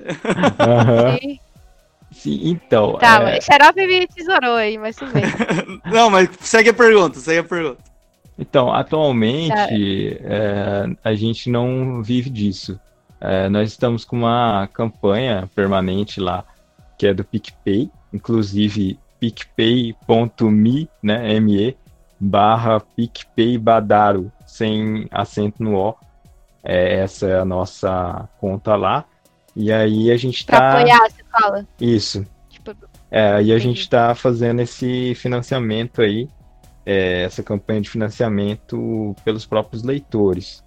[0.59, 1.17] Aham.
[1.19, 1.39] Sim.
[2.11, 2.97] Sim, então.
[2.99, 5.23] Tá, é, Xarope me tesourou aí, mas tudo bem.
[5.91, 7.79] Não, mas segue a pergunta, segue a pergunta.
[8.37, 12.79] Então, atualmente, é, a gente não vive disso.
[13.19, 16.43] É, nós estamos com uma campanha permanente lá,
[17.01, 21.75] que é do PicPay, inclusive picpay.me, né, ME,
[22.19, 25.95] barra PicPay Badaro, sem acento no O.
[26.63, 29.03] É, essa é a nossa conta lá.
[29.55, 30.77] E aí a gente Pra tá...
[30.77, 31.67] apoiar, você fala.
[31.79, 32.75] Isso, Tipo,
[33.09, 36.29] é, aí a gente está fazendo esse financiamento aí,
[36.85, 40.63] é, essa campanha de financiamento pelos próprios leitores.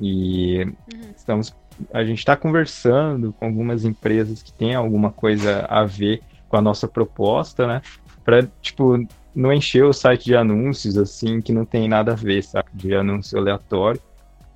[0.00, 1.12] E Uhum.
[1.16, 1.54] estamos,
[1.92, 6.62] a gente está conversando com algumas empresas que têm alguma coisa a ver com a
[6.62, 7.82] nossa proposta, né?
[8.24, 8.98] Para, tipo,
[9.34, 12.68] não encher o site de anúncios, assim, que não tem nada a ver, sabe?
[12.72, 14.00] De anúncio aleatório.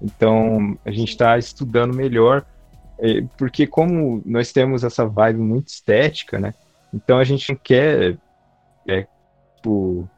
[0.00, 2.44] Então, a gente está estudando melhor,
[2.98, 6.54] eh, porque como nós temos essa vibe muito estética, né?
[6.92, 8.16] Então a gente não quer
[8.88, 9.06] é,
[9.56, 10.08] tipo,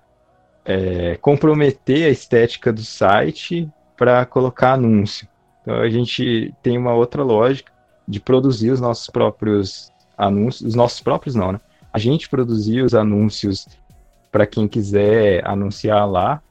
[0.65, 5.29] é, comprometer a estética do site para colocar anúncio.
[5.63, 7.73] Então a gente tem uma outra lógica
[8.07, 11.61] de produzir os nossos próprios anúncios, os nossos próprios não, né?
[11.93, 13.67] A gente produzir os anúncios
[14.31, 16.43] para quem quiser anunciar lá,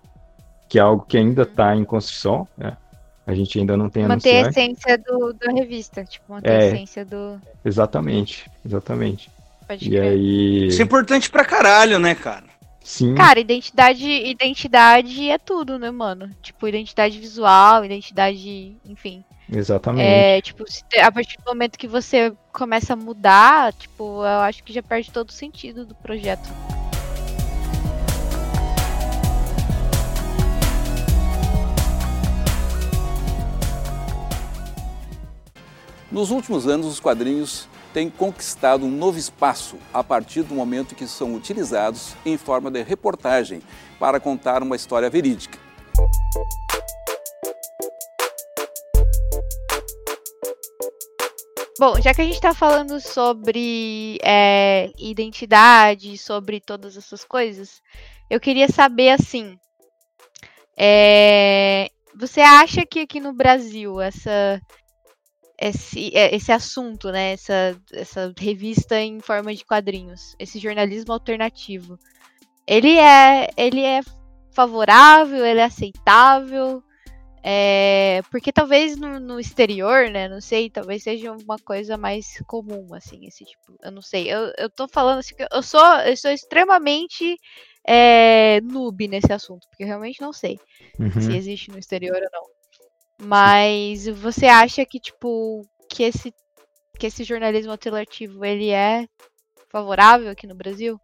[0.69, 2.78] que é algo que ainda está em construção, né?
[3.26, 6.04] A gente ainda não tem manter a essência do, da revista.
[6.04, 6.58] Tipo, manter É.
[6.58, 7.39] a essência do.
[7.63, 9.30] Exatamente, exatamente.
[9.67, 10.02] Pode E crer.
[10.02, 12.45] aí, Isso é importante pra caralho, né, cara?
[12.83, 16.29] Sim, Cara, identidade, identidade é tudo, né, mano?
[16.41, 19.23] Tipo, identidade visual, identidade, enfim.
[19.51, 20.05] exatamente.
[20.05, 20.63] É, tipo,
[21.01, 25.11] a partir do momento que você começa a mudar, tipo, eu acho que já perde
[25.11, 26.49] todo o sentido do projeto.
[36.11, 41.08] Nos últimos anos, os quadrinhos têm conquistado um novo espaço a partir do momento que
[41.08, 43.62] são utilizados em forma de reportagem
[43.99, 45.60] para contar uma história verídica.
[51.80, 57.82] Bom, já que a gente tá falando sobre é, identidade, sobre todas essas coisas,
[58.30, 59.58] eu queria saber assim.
[60.77, 64.62] é, você acha que aqui no Brasil essa,
[65.62, 72.00] esse, é, esse assunto, né, essa, essa revista em forma de quadrinhos, esse jornalismo alternativo,
[72.67, 74.02] ele é, ele é
[74.54, 76.84] favorável, ele é aceitável?
[77.43, 80.28] É, porque talvez no, no exterior, né?
[80.30, 83.76] Não sei, talvez seja uma coisa mais comum, assim, esse tipo.
[83.82, 84.32] Eu não sei.
[84.32, 87.36] Eu, eu tô falando assim que eu sou, eu sou extremamente
[87.88, 90.60] é, noob nesse assunto, porque eu realmente não sei
[91.00, 91.19] Uhum.
[91.19, 92.61] se existe no exterior ou não.
[93.23, 96.34] Mas você acha que, tipo, que esse,
[96.97, 99.07] que esse jornalismo alternativo ele é
[99.69, 100.99] favorável aqui no Brasil?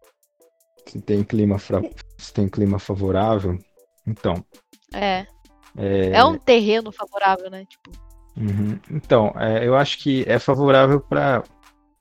[0.86, 1.82] Se tem clima, fra-
[2.16, 3.58] se tem clima favorável,
[4.06, 4.44] então.
[4.92, 5.26] É.
[5.76, 7.64] É, É um terreno favorável, né?
[7.66, 7.90] Tipo,
[8.36, 8.80] uhum.
[8.90, 11.44] Então, é, eu acho que é favorável para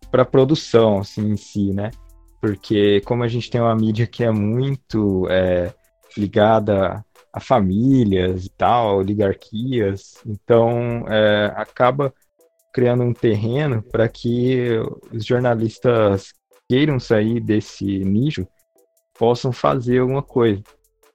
[0.09, 1.91] para produção assim, em si, né?
[2.39, 5.73] Porque como a gente tem uma mídia que é muito é,
[6.17, 7.03] ligada
[7.37, 12.13] a famílias e tal, oligarquias, então é, acaba
[12.73, 14.69] criando um terreno para que
[15.11, 16.33] os jornalistas
[16.69, 18.45] queiram sair desse nicho
[19.17, 20.61] possam fazer alguma coisa.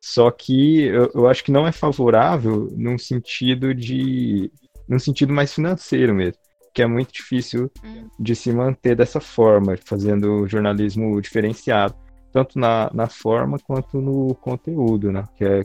[0.01, 4.51] Só que eu, eu acho que não é favorável num sentido de.
[4.89, 6.41] num sentido mais financeiro mesmo.
[6.75, 8.09] Que é muito difícil Hum.
[8.19, 11.95] de se manter dessa forma, fazendo jornalismo diferenciado.
[12.33, 15.25] Tanto na, na forma quanto no conteúdo, né?
[15.37, 15.63] Que é,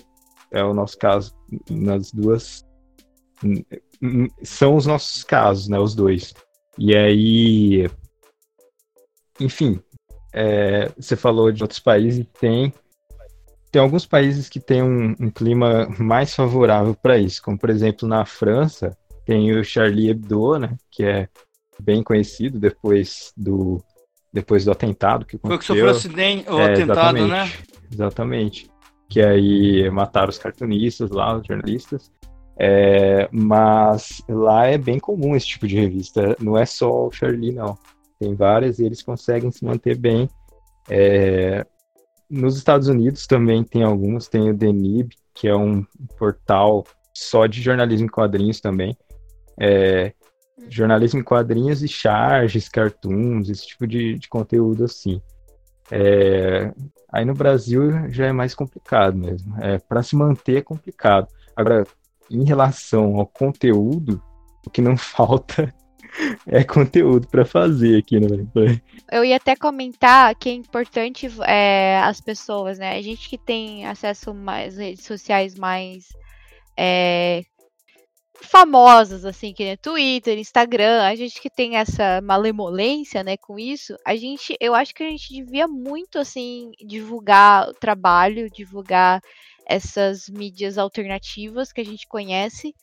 [0.51, 1.35] é o nosso caso
[1.69, 2.65] nas duas.
[4.43, 5.79] São os nossos casos, né?
[5.79, 6.33] Os dois.
[6.77, 7.89] E aí.
[9.39, 9.79] Enfim,
[10.33, 12.73] é, você falou de outros países, tem
[13.71, 18.07] tem alguns países que têm um, um clima mais favorável para isso, como por exemplo
[18.07, 21.27] na França tem o Charlie Hebdo, né, que é
[21.79, 23.83] bem conhecido depois do
[24.33, 25.75] depois do atentado que Foi que aconteceu.
[25.75, 27.29] sofreu acidente, o É, atentado, exatamente.
[27.29, 27.51] né?
[27.91, 28.69] Exatamente.
[29.09, 32.11] Que aí mataram os cartunistas lá, os jornalistas.
[32.59, 36.35] É, mas lá é bem comum esse tipo de revista.
[36.39, 37.77] Não é só o Charlie, não.
[38.19, 40.29] Tem várias e eles conseguem se manter bem.
[40.89, 41.65] É,
[42.29, 44.27] nos Estados Unidos também tem alguns.
[44.27, 45.85] Tem o The Nib, que é um
[46.17, 48.97] portal só de jornalismo em quadrinhos também.
[49.59, 50.13] É,
[50.69, 55.21] jornalismo em quadrinhos e charges, cartoons, esse tipo de, de conteúdo assim.
[55.91, 56.71] É,
[57.11, 59.55] aí no Brasil já é mais complicado mesmo.
[59.61, 61.27] É, para se manter é complicado.
[61.55, 61.85] Agora,
[62.29, 64.21] em relação ao conteúdo,
[64.65, 65.73] o que não falta
[66.47, 68.81] é conteúdo para fazer aqui no Gameplay.
[69.11, 72.97] Eu ia até comentar que é importante é, as pessoas, né?
[72.97, 76.07] A gente que tem acesso mais redes sociais mais
[76.77, 77.43] é,
[78.41, 83.95] famosas, assim, que nem Twitter, Instagram, a gente que tem essa malemolência, né, com isso,
[84.05, 89.21] a gente, eu acho que a gente devia muito, assim, divulgar o trabalho, divulgar
[89.65, 92.73] essas mídias alternativas que a gente conhece,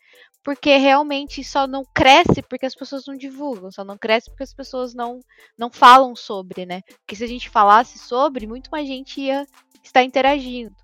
[0.45, 4.53] porque realmente só não cresce porque as pessoas não divulgam, só não cresce porque as
[4.53, 5.21] pessoas não,
[5.57, 6.83] não falam sobre, né?
[7.01, 9.47] Porque se a gente falasse sobre, muito mais gente ia
[9.83, 10.75] estar interagindo.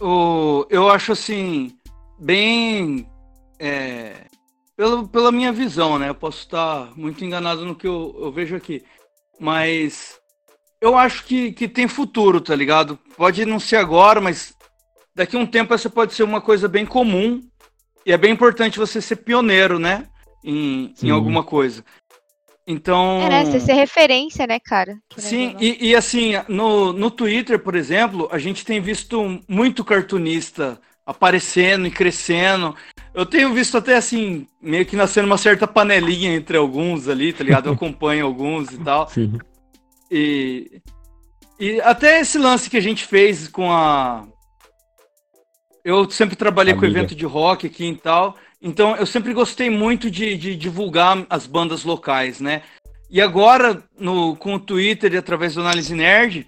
[0.00, 1.76] O, eu acho assim,
[2.18, 3.08] bem.
[3.64, 4.26] É,
[4.76, 6.08] pela, pela minha visão, né?
[6.08, 8.82] Eu posso estar muito enganado no que eu, eu vejo aqui.
[9.38, 10.18] Mas
[10.80, 12.98] eu acho que, que tem futuro, tá ligado?
[13.16, 14.52] Pode não ser agora, mas
[15.14, 17.40] daqui a um tempo essa pode ser uma coisa bem comum
[18.04, 20.08] e é bem importante você ser pioneiro, né?
[20.44, 21.84] Em, em alguma coisa.
[22.66, 23.22] Então.
[23.22, 23.44] É, né?
[23.44, 24.98] Você ser referência, né, cara?
[25.16, 30.80] Sim, e, e, assim, no, no Twitter, por exemplo, a gente tem visto muito cartunista
[31.06, 32.74] aparecendo e crescendo.
[33.14, 37.44] Eu tenho visto até assim, meio que nascendo uma certa panelinha entre alguns ali, tá
[37.44, 37.68] ligado?
[37.68, 39.08] Eu acompanho alguns e tal.
[39.08, 39.38] Sim.
[40.10, 40.80] E,
[41.58, 44.26] e até esse lance que a gente fez com a
[45.84, 46.86] eu sempre trabalhei Amiga.
[46.86, 51.26] com evento de rock aqui e tal, então eu sempre gostei muito de, de divulgar
[51.28, 52.62] as bandas locais, né?
[53.10, 56.46] E agora, no, com o Twitter e através do Análise Nerd,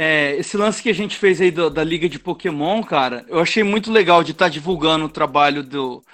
[0.00, 3.40] é, esse lance que a gente fez aí do, da Liga de Pokémon, cara, eu
[3.40, 6.04] achei muito legal de estar tá divulgando o trabalho do,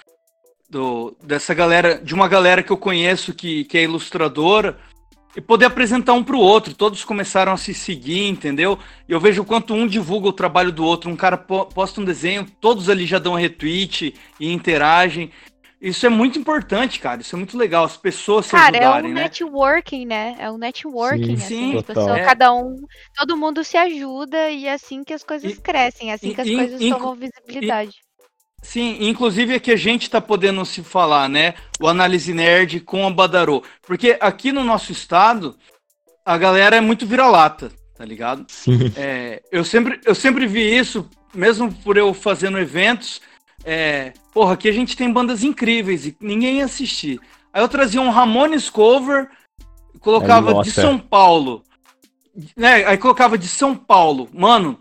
[0.67, 4.75] do, dessa galera, de uma galera que eu conheço que, que é ilustradora,
[5.35, 6.73] e poder apresentar um para o outro.
[6.73, 8.79] Todos começaram a se seguir, entendeu?
[9.07, 11.11] E eu vejo quanto um divulga o trabalho do outro.
[11.11, 15.29] Um cara posta um desenho, todos ali já dão retweet e interagem.
[15.81, 17.21] Isso é muito importante, cara.
[17.21, 17.83] Isso é muito legal.
[17.83, 19.23] As pessoas cara, se ajudarem, é um né?
[19.23, 20.35] networking, né?
[20.39, 21.37] É um networking.
[21.37, 22.11] Sim, assim, sim.
[22.11, 22.23] é.
[22.23, 22.75] Cada um,
[23.15, 26.41] todo mundo se ajuda e é assim que as coisas e, crescem, é assim que
[26.41, 27.95] as e, coisas tomam visibilidade.
[28.65, 31.53] Sim, inclusive é que a gente está podendo se falar, né?
[31.79, 33.63] O Análise Nerd com a Badarô.
[33.83, 35.55] Porque aqui no nosso estado,
[36.25, 38.43] a galera é muito vira-lata, tá ligado?
[38.49, 38.91] Sim.
[38.97, 43.21] É, eu, sempre, eu sempre vi isso, mesmo por eu fazendo eventos.
[43.65, 47.19] É, porra, aqui a gente tem bandas incríveis e ninguém ia assistir.
[47.51, 49.27] Aí eu trazia um Ramones cover,
[49.99, 51.63] colocava de São Paulo.
[52.55, 54.29] Né, aí colocava de São Paulo.
[54.33, 54.77] Mano,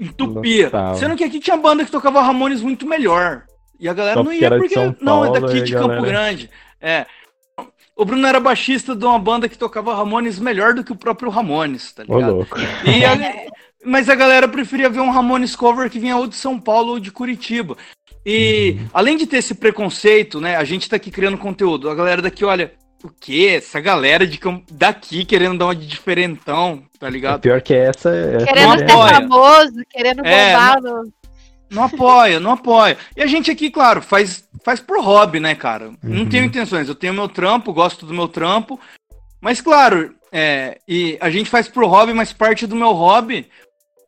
[0.00, 0.70] entupia.
[0.98, 3.44] Sendo que aqui tinha banda que tocava Ramones muito melhor.
[3.78, 4.74] E a galera Só não ia porque.
[4.74, 6.06] Paulo, não, é daqui de Campo galera...
[6.06, 6.50] Grande.
[6.80, 7.06] É.
[7.94, 11.30] O Bruno era baixista de uma banda que tocava Ramones melhor do que o próprio
[11.30, 12.32] Ramones, tá ligado?
[12.32, 12.56] Ô, louco.
[12.56, 13.58] A...
[13.84, 17.00] Mas a galera preferia ver um Ramones cover que vinha ou de São Paulo ou
[17.00, 17.76] de Curitiba.
[18.30, 18.88] E uhum.
[18.92, 20.54] além de ter esse preconceito, né?
[20.56, 21.88] A gente tá aqui criando conteúdo.
[21.88, 23.54] A galera daqui olha, o quê?
[23.56, 24.38] Essa galera de
[24.70, 27.38] daqui querendo dar uma de diferentão, tá ligado?
[27.38, 28.10] O pior que essa.
[28.14, 30.82] É querendo ser famoso, querendo é, bombar.
[30.82, 31.02] Não,
[31.70, 32.98] não, apoia, não apoia.
[33.16, 35.88] E a gente aqui, claro, faz, faz por hobby, né, cara?
[35.88, 35.96] Uhum.
[36.02, 36.86] Não tenho intenções.
[36.86, 38.78] Eu tenho meu trampo, gosto do meu trampo.
[39.40, 43.48] Mas, claro, é, e a gente faz por hobby, mas parte do meu hobby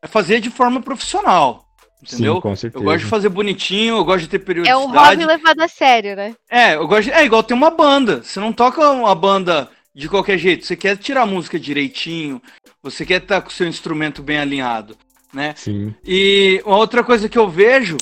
[0.02, 1.69] é fazer de forma profissional.
[2.02, 2.36] Entendeu?
[2.36, 2.82] Sim, com certeza.
[2.82, 4.82] Eu gosto de fazer bonitinho, eu gosto de ter periodicidade.
[4.82, 6.34] É um hobby levado a sério, né?
[6.50, 7.12] É, eu gosto de...
[7.12, 8.22] É igual ter uma banda.
[8.22, 10.64] Você não toca uma banda de qualquer jeito.
[10.64, 12.40] Você quer tirar a música direitinho,
[12.82, 14.96] você quer estar com o seu instrumento bem alinhado,
[15.32, 15.54] né?
[15.56, 15.94] Sim.
[16.04, 17.96] E uma outra coisa que eu vejo,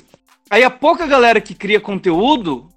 [0.48, 2.68] aí a pouca galera que cria conteúdo,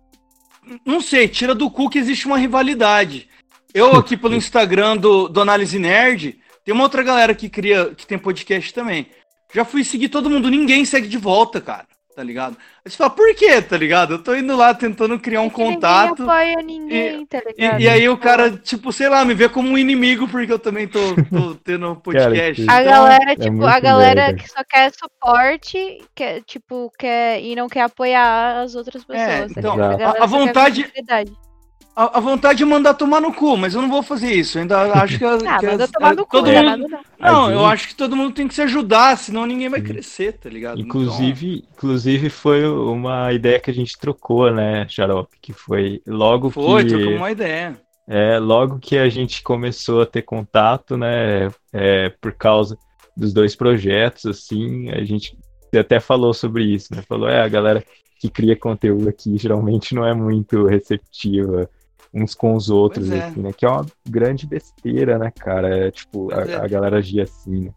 [0.86, 3.28] não sei, tira do cu que existe uma rivalidade.
[3.74, 8.06] Eu aqui pelo Instagram do, do Análise Nerd, tem uma outra galera que cria, que
[8.06, 9.08] tem podcast também.
[9.54, 11.86] Já fui seguir todo mundo, ninguém segue de volta, cara.
[12.14, 12.58] Tá ligado?
[12.84, 14.16] Aí você fala, por quê, tá ligado?
[14.16, 16.20] Eu tô indo lá tentando criar um é contato.
[16.20, 17.80] Ninguém apoia ninguém, e, tá ligado?
[17.80, 20.60] E, e, aí o cara, tipo, sei lá, me vê como um inimigo porque eu
[20.60, 22.66] também tô, tô tendo podcast.
[22.66, 27.42] Cara, a então, galera, é tipo, a galera que só quer suporte, quer, tipo, quer
[27.42, 29.56] e não quer apoiar as outras é, pessoas.
[29.56, 30.92] É, então, a, a, a vontade
[31.96, 34.58] a, a, vontade de mandar tomar no cu, mas eu não vou fazer isso.
[34.58, 35.26] Eu ainda acho que.
[35.26, 36.88] ah, que manda tomar no todo cu, mundo...
[36.88, 37.02] não.
[37.20, 40.50] não, eu acho que todo mundo tem que se ajudar, senão ninguém vai crescer, tá
[40.50, 40.80] ligado?
[40.80, 41.70] Inclusive, então...
[41.74, 45.38] inclusive foi uma ideia que a gente trocou, né, Xarope?
[45.42, 46.90] Que foi logo foi, que.
[46.92, 47.76] Foi, trocou uma ideia.
[48.08, 52.78] É, logo que a gente começou a ter contato, né, é, por causa
[53.16, 55.38] dos dois projetos, assim, a gente
[55.74, 57.02] até falou sobre isso, né?
[57.08, 57.84] Falou, é, a galera
[58.20, 61.70] que cria conteúdo aqui geralmente não é muito receptiva
[62.14, 63.24] uns com os outros, é.
[63.24, 63.52] assim, né?
[63.54, 65.88] Que é uma grande besteira, né, cara?
[65.88, 66.56] É, tipo, a, é.
[66.56, 67.72] a, galera agir assim, né?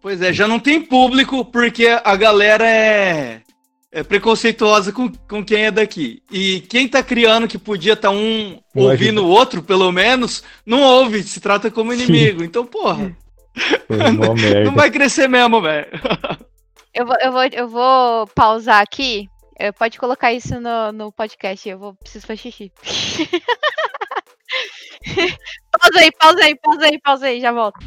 [0.00, 3.42] Pois é, já não tem público porque a galera é,
[3.90, 6.22] é preconceituosa com, com quem é daqui.
[6.30, 10.82] E quem tá criando que podia estar tá um ouvindo o outro, pelo menos, não
[10.82, 12.40] ouve, se trata como inimigo.
[12.40, 12.46] Sim.
[12.46, 13.16] Então, porra.
[14.64, 15.88] não vai crescer mesmo, velho.
[16.94, 19.28] Eu vou, eu, vou, eu vou pausar aqui.
[19.76, 21.68] Pode colocar isso no, no podcast.
[21.68, 22.72] Eu vou preciso fazer xixi.
[25.72, 27.78] pausa aí, pausa aí, pausa aí, pausa aí, já volto.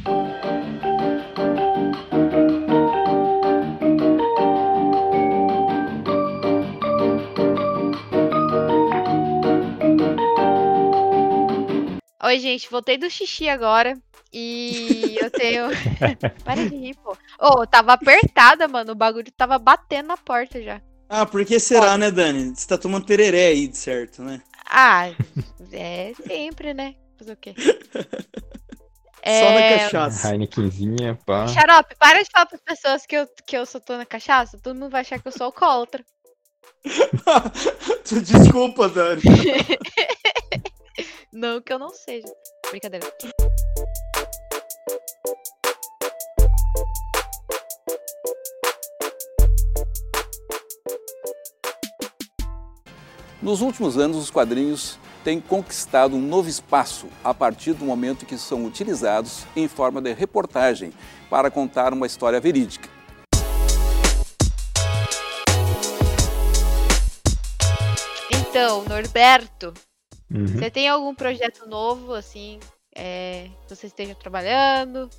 [12.24, 13.98] Oi, gente, voltei do xixi agora.
[14.32, 15.66] E eu tenho.
[16.46, 17.12] Para de rir, pô.
[17.12, 18.94] Ô, oh, tava apertada, mano.
[18.94, 20.82] O bagulho tava batendo na porta já.
[21.14, 22.00] Ah, por que será, Pode.
[22.00, 22.56] né, Dani?
[22.56, 24.42] Você tá tomando tereré aí, de certo, né?
[24.66, 25.10] Ah,
[25.74, 26.96] é sempre, né?
[27.20, 27.54] Fazer o quê?
[29.22, 29.42] É...
[29.44, 30.32] Só na cachaça.
[30.32, 31.50] Heinekenzinha, pá.
[31.50, 34.58] Xarope, para de falar pras pessoas que eu, que eu só tô na cachaça.
[34.64, 36.02] Todo mundo vai achar que eu sou alcoólatra.
[38.24, 39.22] Desculpa, Dani.
[41.34, 42.28] não que eu não seja.
[42.70, 43.06] Brincadeira.
[53.42, 58.38] Nos últimos anos, os quadrinhos têm conquistado um novo espaço a partir do momento que
[58.38, 60.94] são utilizados em forma de reportagem
[61.28, 62.88] para contar uma história verídica.
[68.32, 69.74] Então, Norberto,
[70.32, 70.46] uhum.
[70.46, 72.60] você tem algum projeto novo, assim,
[72.96, 75.10] é, que você esteja trabalhando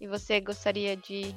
[0.00, 1.34] e você gostaria de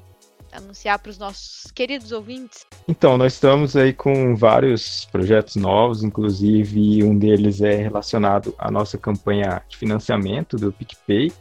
[0.52, 2.66] anunciar para os nossos queridos ouvintes?
[2.88, 8.98] Então, nós estamos aí com vários projetos novos, inclusive um deles é relacionado à nossa
[8.98, 11.32] campanha de financiamento do PicPay.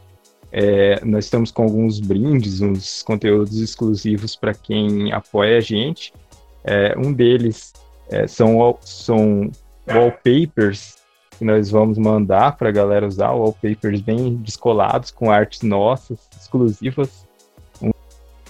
[0.51, 6.13] É, nós estamos com alguns brindes, uns conteúdos exclusivos para quem apoia a gente.
[6.63, 7.73] É, um deles
[8.09, 9.51] é, são, são
[9.87, 10.97] wallpapers
[11.37, 17.26] que nós vamos mandar para a galera usar, wallpapers bem descolados, com artes nossas, exclusivas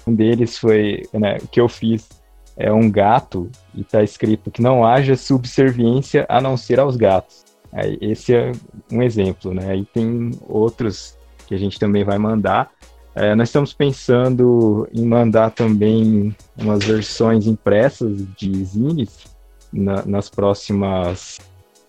[0.08, 2.08] um deles foi, né, o que eu fiz
[2.55, 7.45] é um gato e está escrito que não haja subserviência a não ser aos gatos.
[7.72, 8.51] Aí, esse é
[8.91, 9.72] um exemplo, né?
[9.72, 12.72] Aí tem outros que a gente também vai mandar.
[13.14, 19.26] É, nós estamos pensando em mandar também umas versões impressas de zines
[19.72, 21.39] na, nas próximas,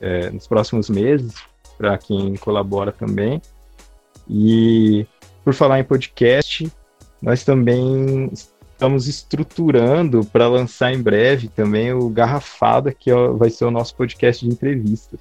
[0.00, 1.34] é, nos próximos meses,
[1.76, 3.40] para quem colabora também.
[4.28, 5.06] E
[5.44, 6.70] por falar em podcast,
[7.20, 13.70] nós também estamos estruturando para lançar em breve também o Garrafada, que vai ser o
[13.70, 15.20] nosso podcast de entrevistas.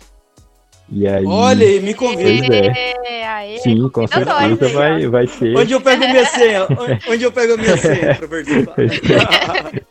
[0.89, 2.55] E aí, Olha aí, me convida.
[2.55, 3.25] É.
[3.27, 5.55] Aê, Sim, com certeza vai, vai ter.
[5.57, 6.67] Onde eu pego minha senha?
[7.09, 8.17] Onde eu pego a minha senha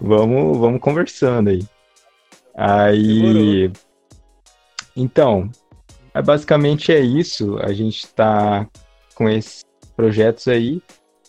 [0.00, 1.62] vamos, vamos conversando aí.
[2.54, 3.68] Aí.
[3.68, 3.72] Demorou.
[4.96, 5.50] Então,
[6.14, 7.58] é, basicamente é isso.
[7.60, 8.66] A gente está
[9.14, 9.64] com esses
[9.94, 10.82] projetos aí.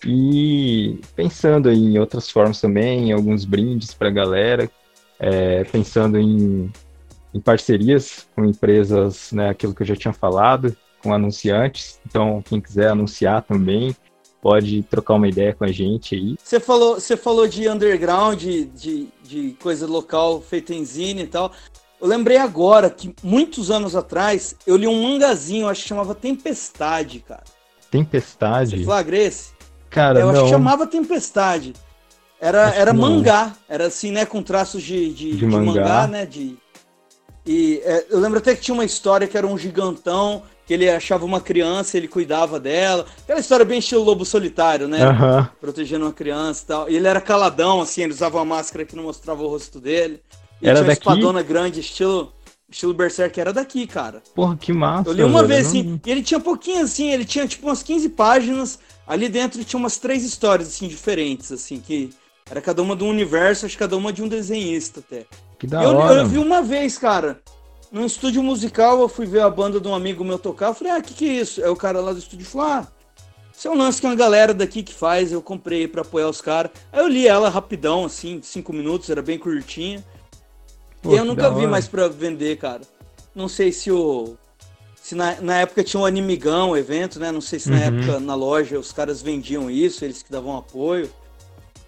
[0.05, 4.69] E pensando em outras formas também, em alguns brindes para a galera,
[5.19, 6.71] é, pensando em,
[7.33, 11.99] em, parcerias com empresas, né, aquilo que eu já tinha falado, com anunciantes.
[12.05, 13.95] Então, quem quiser anunciar também,
[14.41, 16.35] pode trocar uma ideia com a gente aí.
[16.43, 21.27] Você falou, você falou de underground, de, de, de coisa local feita em zine e
[21.27, 21.51] tal.
[22.01, 27.21] Eu lembrei agora que muitos anos atrás eu li um mangazinho, acho que chamava Tempestade,
[27.21, 27.45] cara.
[27.89, 28.79] Tempestade?
[28.79, 29.52] Você flagrei esse?
[29.93, 30.33] Cara, eu não.
[30.33, 31.73] acho que chamava Tempestade.
[32.41, 35.65] Era, era mangá, era assim, né, com traços de, de, de, de mangá.
[35.65, 36.07] mangá.
[36.07, 36.57] né, de...
[37.45, 40.89] E é, eu lembro até que tinha uma história que era um gigantão, que ele
[40.89, 43.05] achava uma criança, ele cuidava dela.
[43.21, 45.07] Aquela história bem estilo lobo solitário, né?
[45.07, 45.47] Uhum.
[45.61, 46.89] Protegendo uma criança e tal.
[46.89, 50.21] E ele era caladão, assim, ele usava uma máscara que não mostrava o rosto dele.
[50.61, 51.07] E era tinha daqui?
[51.07, 52.33] uma espadona grande, estilo
[52.73, 54.21] estilo Berserk era daqui, cara.
[54.35, 55.09] Porra, que massa.
[55.09, 56.01] Eu li uma velho, vez assim, não...
[56.05, 59.97] e ele tinha pouquinho assim, ele tinha tipo umas 15 páginas, Ali dentro tinha umas
[59.97, 62.09] três histórias, assim, diferentes, assim, que
[62.49, 65.25] era cada uma de um universo, acho que cada uma de um desenhista até.
[65.59, 66.21] Que da eu, hora.
[66.21, 67.41] Eu vi uma vez, cara,
[67.91, 70.93] num estúdio musical, eu fui ver a banda de um amigo meu tocar, eu falei,
[70.93, 71.61] ah, que que é isso?
[71.61, 72.87] Aí o cara lá do estúdio falou, ah,
[73.55, 76.41] isso é um lance que uma galera daqui que faz, eu comprei para apoiar os
[76.41, 76.71] caras.
[76.91, 80.03] Aí eu li ela rapidão, assim, cinco minutos, era bem curtinha.
[81.03, 82.81] Pô, e eu nunca vi mais pra vender, cara.
[83.35, 84.35] Não sei se o
[84.95, 87.29] se na, na época tinha um Animigão, o evento, né?
[87.29, 87.83] Não sei se na uhum.
[87.83, 91.09] época na loja os caras vendiam isso, eles que davam apoio.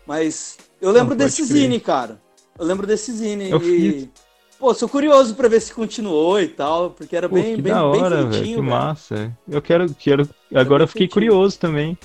[0.06, 1.48] Mas eu lembro desse crer.
[1.48, 2.20] zine, cara.
[2.60, 3.50] Eu lembro desse zine.
[3.50, 3.62] Eu e...
[3.92, 4.10] Fiz.
[4.60, 7.74] Pô, sou curioso para ver se continuou e tal, porque era Pô, bem, que bem,
[7.74, 8.58] da hora, bem feitinho.
[8.58, 8.64] Que véio.
[8.64, 9.38] massa.
[9.48, 10.30] Eu quero, quero.
[10.54, 11.98] Agora eu fiquei curioso também.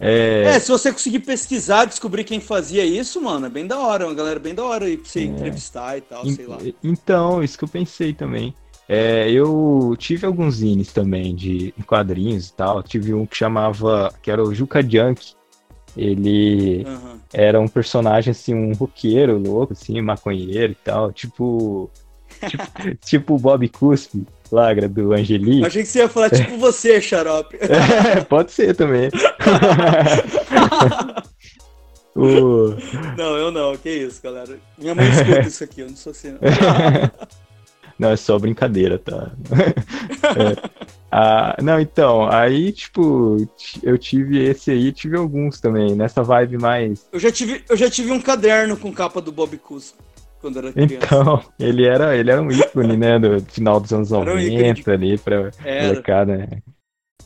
[0.00, 0.44] É...
[0.44, 0.60] é...
[0.60, 4.38] se você conseguir pesquisar, descobrir quem fazia isso, mano, é bem da hora, uma galera
[4.38, 5.24] bem da hora aí pra você é...
[5.24, 6.58] entrevistar e tal, sei lá.
[6.82, 8.54] Então, isso que eu pensei também.
[8.88, 12.82] É, eu tive alguns zines também de quadrinhos e tal.
[12.82, 15.34] Tive um que chamava, que era o Juca Junk.
[15.94, 17.18] Ele uhum.
[17.32, 21.12] era um personagem, assim, um roqueiro louco, assim, maconheiro e tal.
[21.12, 21.90] Tipo,
[22.48, 25.64] tipo, tipo o Bob Cuspe, Lagra, do Angeli.
[25.64, 27.58] Achei que você ia falar tipo você, xarope.
[27.68, 29.10] É, pode ser também.
[32.14, 32.74] o...
[33.16, 34.58] Não, eu não, que isso, galera.
[34.76, 36.32] Minha mãe escuta isso aqui, eu não sou assim.
[36.32, 36.38] Não.
[37.98, 39.32] Não, é só brincadeira, tá?
[40.22, 40.88] é.
[41.10, 43.48] Ah, não, então, aí, tipo,
[43.82, 47.06] eu tive esse aí, tive alguns também, nessa vibe mais.
[47.10, 49.94] Eu já tive, eu já tive um caderno com capa do Bob Cus
[50.40, 50.94] quando era criança.
[50.94, 55.18] Então, ele era, ele era um ícone, né, do final dos anos 90 um ali
[55.18, 56.48] pra molecada, né?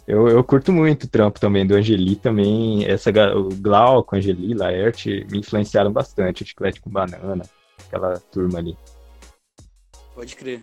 [0.07, 5.25] Eu, eu curto muito o trampo também do Angeli também, essa, o Glauco, Angeli, Laerte
[5.31, 7.45] me influenciaram bastante, o Chiclete com Banana,
[7.87, 8.77] aquela turma ali.
[10.15, 10.61] Pode crer.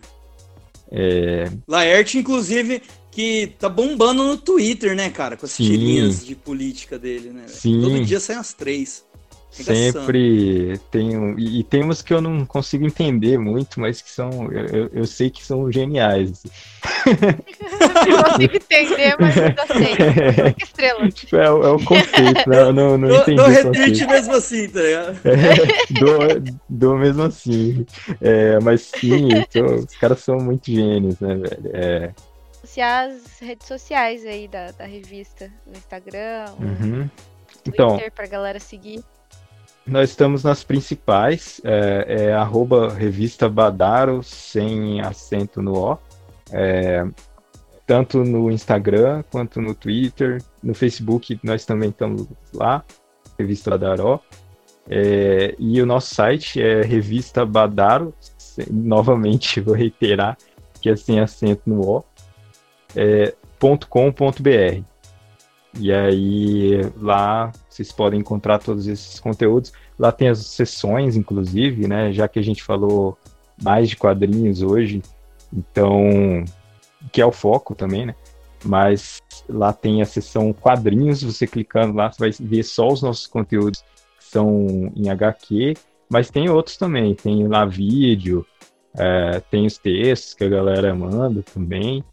[0.90, 1.50] É...
[1.66, 5.36] Laerte, inclusive, que tá bombando no Twitter, né, cara?
[5.36, 7.44] Com as tirinhas de política dele, né?
[7.48, 7.80] Sim.
[7.80, 9.04] Todo dia saem as três.
[9.50, 14.10] Sempre tem um, e, e tem umas que eu não consigo entender muito, mas que
[14.10, 16.44] são eu, eu sei que são geniais.
[18.08, 20.54] Eu consigo entender, mas eu sei.
[20.54, 21.10] Que estrela.
[21.10, 22.60] Tipo, é, é, o conceito, né?
[22.60, 23.36] Eu não, não do, entendi.
[23.36, 25.20] Do retweet mesmo assim, tá ligado?
[25.30, 27.84] É, do, do mesmo assim.
[28.20, 29.28] É, mas sim,
[29.84, 31.70] os caras são muito gênios, né, velho?
[31.72, 32.12] É,
[32.78, 37.10] as redes sociais aí da, da revista, no Instagram, uhum.
[37.64, 39.02] Twitter, então, pra galera seguir.
[39.90, 45.98] Nós estamos nas principais, é, é arroba revista Badaro, sem acento no O.
[46.52, 47.04] É,
[47.88, 52.84] tanto no Instagram quanto no Twitter, no Facebook nós também estamos lá,
[53.36, 54.20] Revista Badaró.
[54.88, 58.14] É, e o nosso site é Revista Badaro,
[58.70, 60.38] novamente vou reiterar
[60.80, 62.04] que é sem acento no O,
[62.94, 63.34] é,
[63.88, 64.89] .com.br.
[65.78, 69.72] E aí lá vocês podem encontrar todos esses conteúdos.
[69.98, 72.12] Lá tem as sessões, inclusive, né?
[72.12, 73.16] Já que a gente falou
[73.62, 75.02] mais de quadrinhos hoje,
[75.52, 76.44] então
[77.12, 78.14] que é o foco também, né?
[78.64, 83.26] Mas lá tem a seção quadrinhos, você clicando lá, você vai ver só os nossos
[83.26, 83.82] conteúdos
[84.18, 85.74] que são em HQ,
[86.10, 88.44] mas tem outros também, tem lá vídeo,
[88.94, 92.04] é, tem os textos que a galera manda também,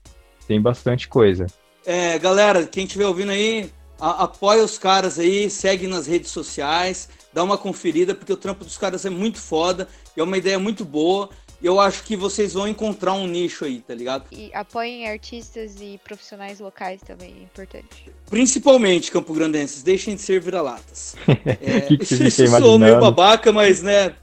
[0.48, 1.48] tem bastante coisa.
[1.88, 7.08] É, galera, quem estiver ouvindo aí, a, apoia os caras aí, segue nas redes sociais,
[7.32, 10.84] dá uma conferida, porque o trampo dos caras é muito foda, é uma ideia muito
[10.84, 11.30] boa.
[11.62, 14.26] E eu acho que vocês vão encontrar um nicho aí, tá ligado?
[14.34, 18.12] E apoiem artistas e profissionais locais também, é importante.
[18.30, 21.16] Principalmente Campo Grandenses, deixem de ser vira-latas.
[21.62, 24.14] é, que que isso sou meio babaca, mas né.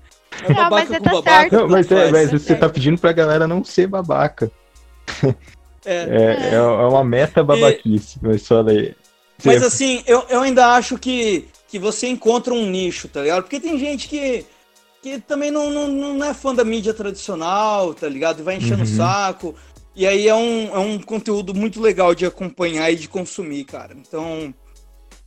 [0.42, 1.40] É não, babaca mas com tá babaca.
[1.40, 4.52] Certo, não, mas, é, mas você tá pedindo pra galera não ser babaca.
[5.84, 8.26] É, é, é, é uma meta babaquice, e...
[8.26, 8.94] mas falei.
[9.44, 13.42] Mas assim, eu, eu ainda acho que, que você encontra um nicho, tá ligado?
[13.42, 14.46] Porque tem gente que,
[15.02, 18.40] que também não, não, não é fã da mídia tradicional, tá ligado?
[18.40, 18.90] E vai enchendo uhum.
[18.90, 19.54] o saco.
[19.94, 23.94] E aí é um, é um conteúdo muito legal de acompanhar e de consumir, cara.
[23.94, 24.52] Então,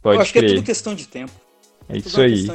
[0.01, 0.45] Pode eu acho crer.
[0.45, 1.31] que é tudo questão de tempo.
[1.89, 2.45] É isso aí.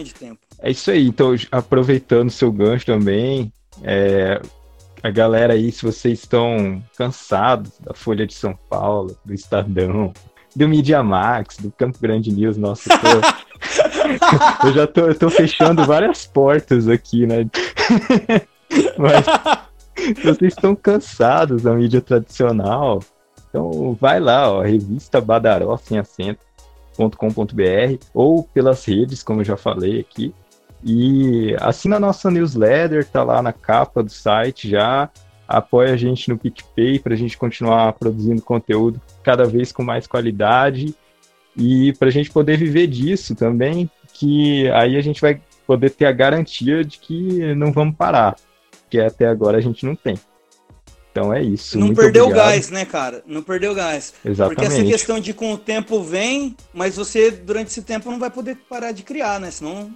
[0.58, 1.06] É isso aí.
[1.06, 3.50] Então, aproveitando seu gancho também,
[3.82, 4.40] é,
[5.02, 10.12] a galera aí, se vocês estão cansados da Folha de São Paulo, do Estadão,
[10.54, 13.08] do Media Max, do Campo Grande News, nossa, eu, tô...
[14.68, 17.44] eu já tô, eu tô fechando várias portas aqui, né?
[18.96, 19.26] Mas
[19.96, 23.00] se vocês estão cansados da mídia tradicional,
[23.48, 30.00] então vai lá, ó, revista Badaró sem acento.com.br ou pelas redes, como eu já falei
[30.00, 30.32] aqui.
[30.84, 35.08] E assina a nossa newsletter, tá lá na capa do site já.
[35.46, 40.06] Apoia a gente no PicPay para a gente continuar produzindo conteúdo cada vez com mais
[40.06, 40.94] qualidade
[41.56, 46.06] e para a gente poder viver disso também, que aí a gente vai poder ter
[46.06, 48.36] a garantia de que não vamos parar,
[48.90, 50.18] que até agora a gente não tem.
[51.10, 51.78] Então é isso.
[51.78, 53.22] Não perdeu o gás, né, cara?
[53.26, 54.14] Não perdeu o gás.
[54.24, 54.56] Exatamente.
[54.56, 58.30] Porque essa questão de com o tempo vem, mas você durante esse tempo não vai
[58.30, 59.50] poder parar de criar, né?
[59.50, 59.92] Senão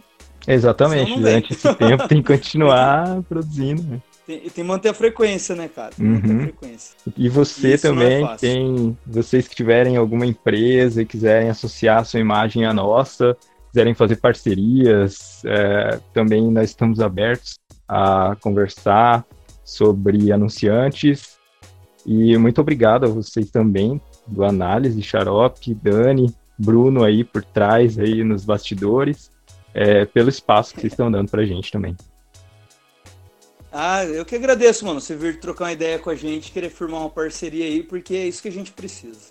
[0.47, 3.83] Exatamente, durante esse tempo tem que continuar produzindo.
[3.83, 4.01] Né?
[4.27, 5.93] Tem, tem que manter a frequência, né, cara?
[6.01, 6.41] Uhum.
[6.43, 6.97] Frequência.
[7.17, 12.05] E você e também é tem, vocês que tiverem alguma empresa e quiserem associar a
[12.05, 13.37] sua imagem à nossa,
[13.69, 19.25] quiserem fazer parcerias, é, também nós estamos abertos a conversar
[19.65, 21.37] sobre anunciantes.
[22.05, 28.25] E muito obrigado a vocês também, do Análise, Xarope, Dani, Bruno aí por trás, aí
[28.25, 29.31] nos bastidores,
[29.77, 31.95] é, pelo espaço que vocês estão dando pra gente também.
[33.71, 37.01] Ah, eu que agradeço, mano, você vir trocar uma ideia com a gente, querer formar
[37.01, 39.31] uma parceria aí, porque é isso que a gente precisa.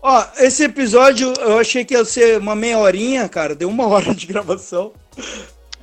[0.00, 4.14] Ó, esse episódio eu achei que ia ser uma meia horinha, cara, deu uma hora
[4.14, 4.92] de gravação.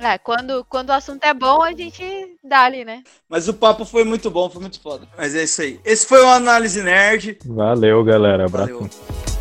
[0.00, 2.04] É, quando, quando o assunto é bom, a gente
[2.42, 3.04] dá ali, né?
[3.28, 5.06] Mas o papo foi muito bom, foi muito foda.
[5.16, 5.80] Mas é isso aí.
[5.84, 7.38] Esse foi o Análise Nerd.
[7.46, 8.46] Valeu, galera.
[8.46, 8.74] Abraço.
[8.74, 9.35] Valeu.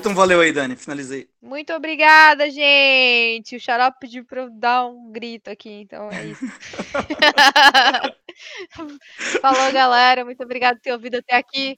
[0.00, 0.76] Grita um valeu aí, Dani.
[0.76, 1.28] Finalizei.
[1.42, 3.56] Muito obrigada, gente.
[3.56, 6.40] O Xarope pediu pra eu dar um grito aqui, então é isso.
[9.42, 10.24] Falou, galera.
[10.24, 11.76] Muito obrigada por ter ouvido até aqui.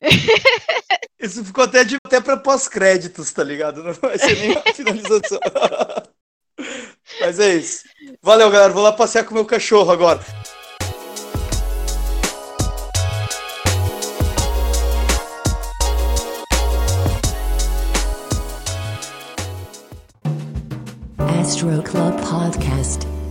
[1.19, 3.83] Isso ficou até, de, até pra pós-créditos, tá ligado?
[3.83, 5.41] Não vai ser nem a finalização.
[7.21, 7.83] Mas é isso.
[8.23, 8.73] Valeu, galera.
[8.73, 10.21] Vou lá passear com meu cachorro agora.
[21.53, 23.22] Astro Club Podcast.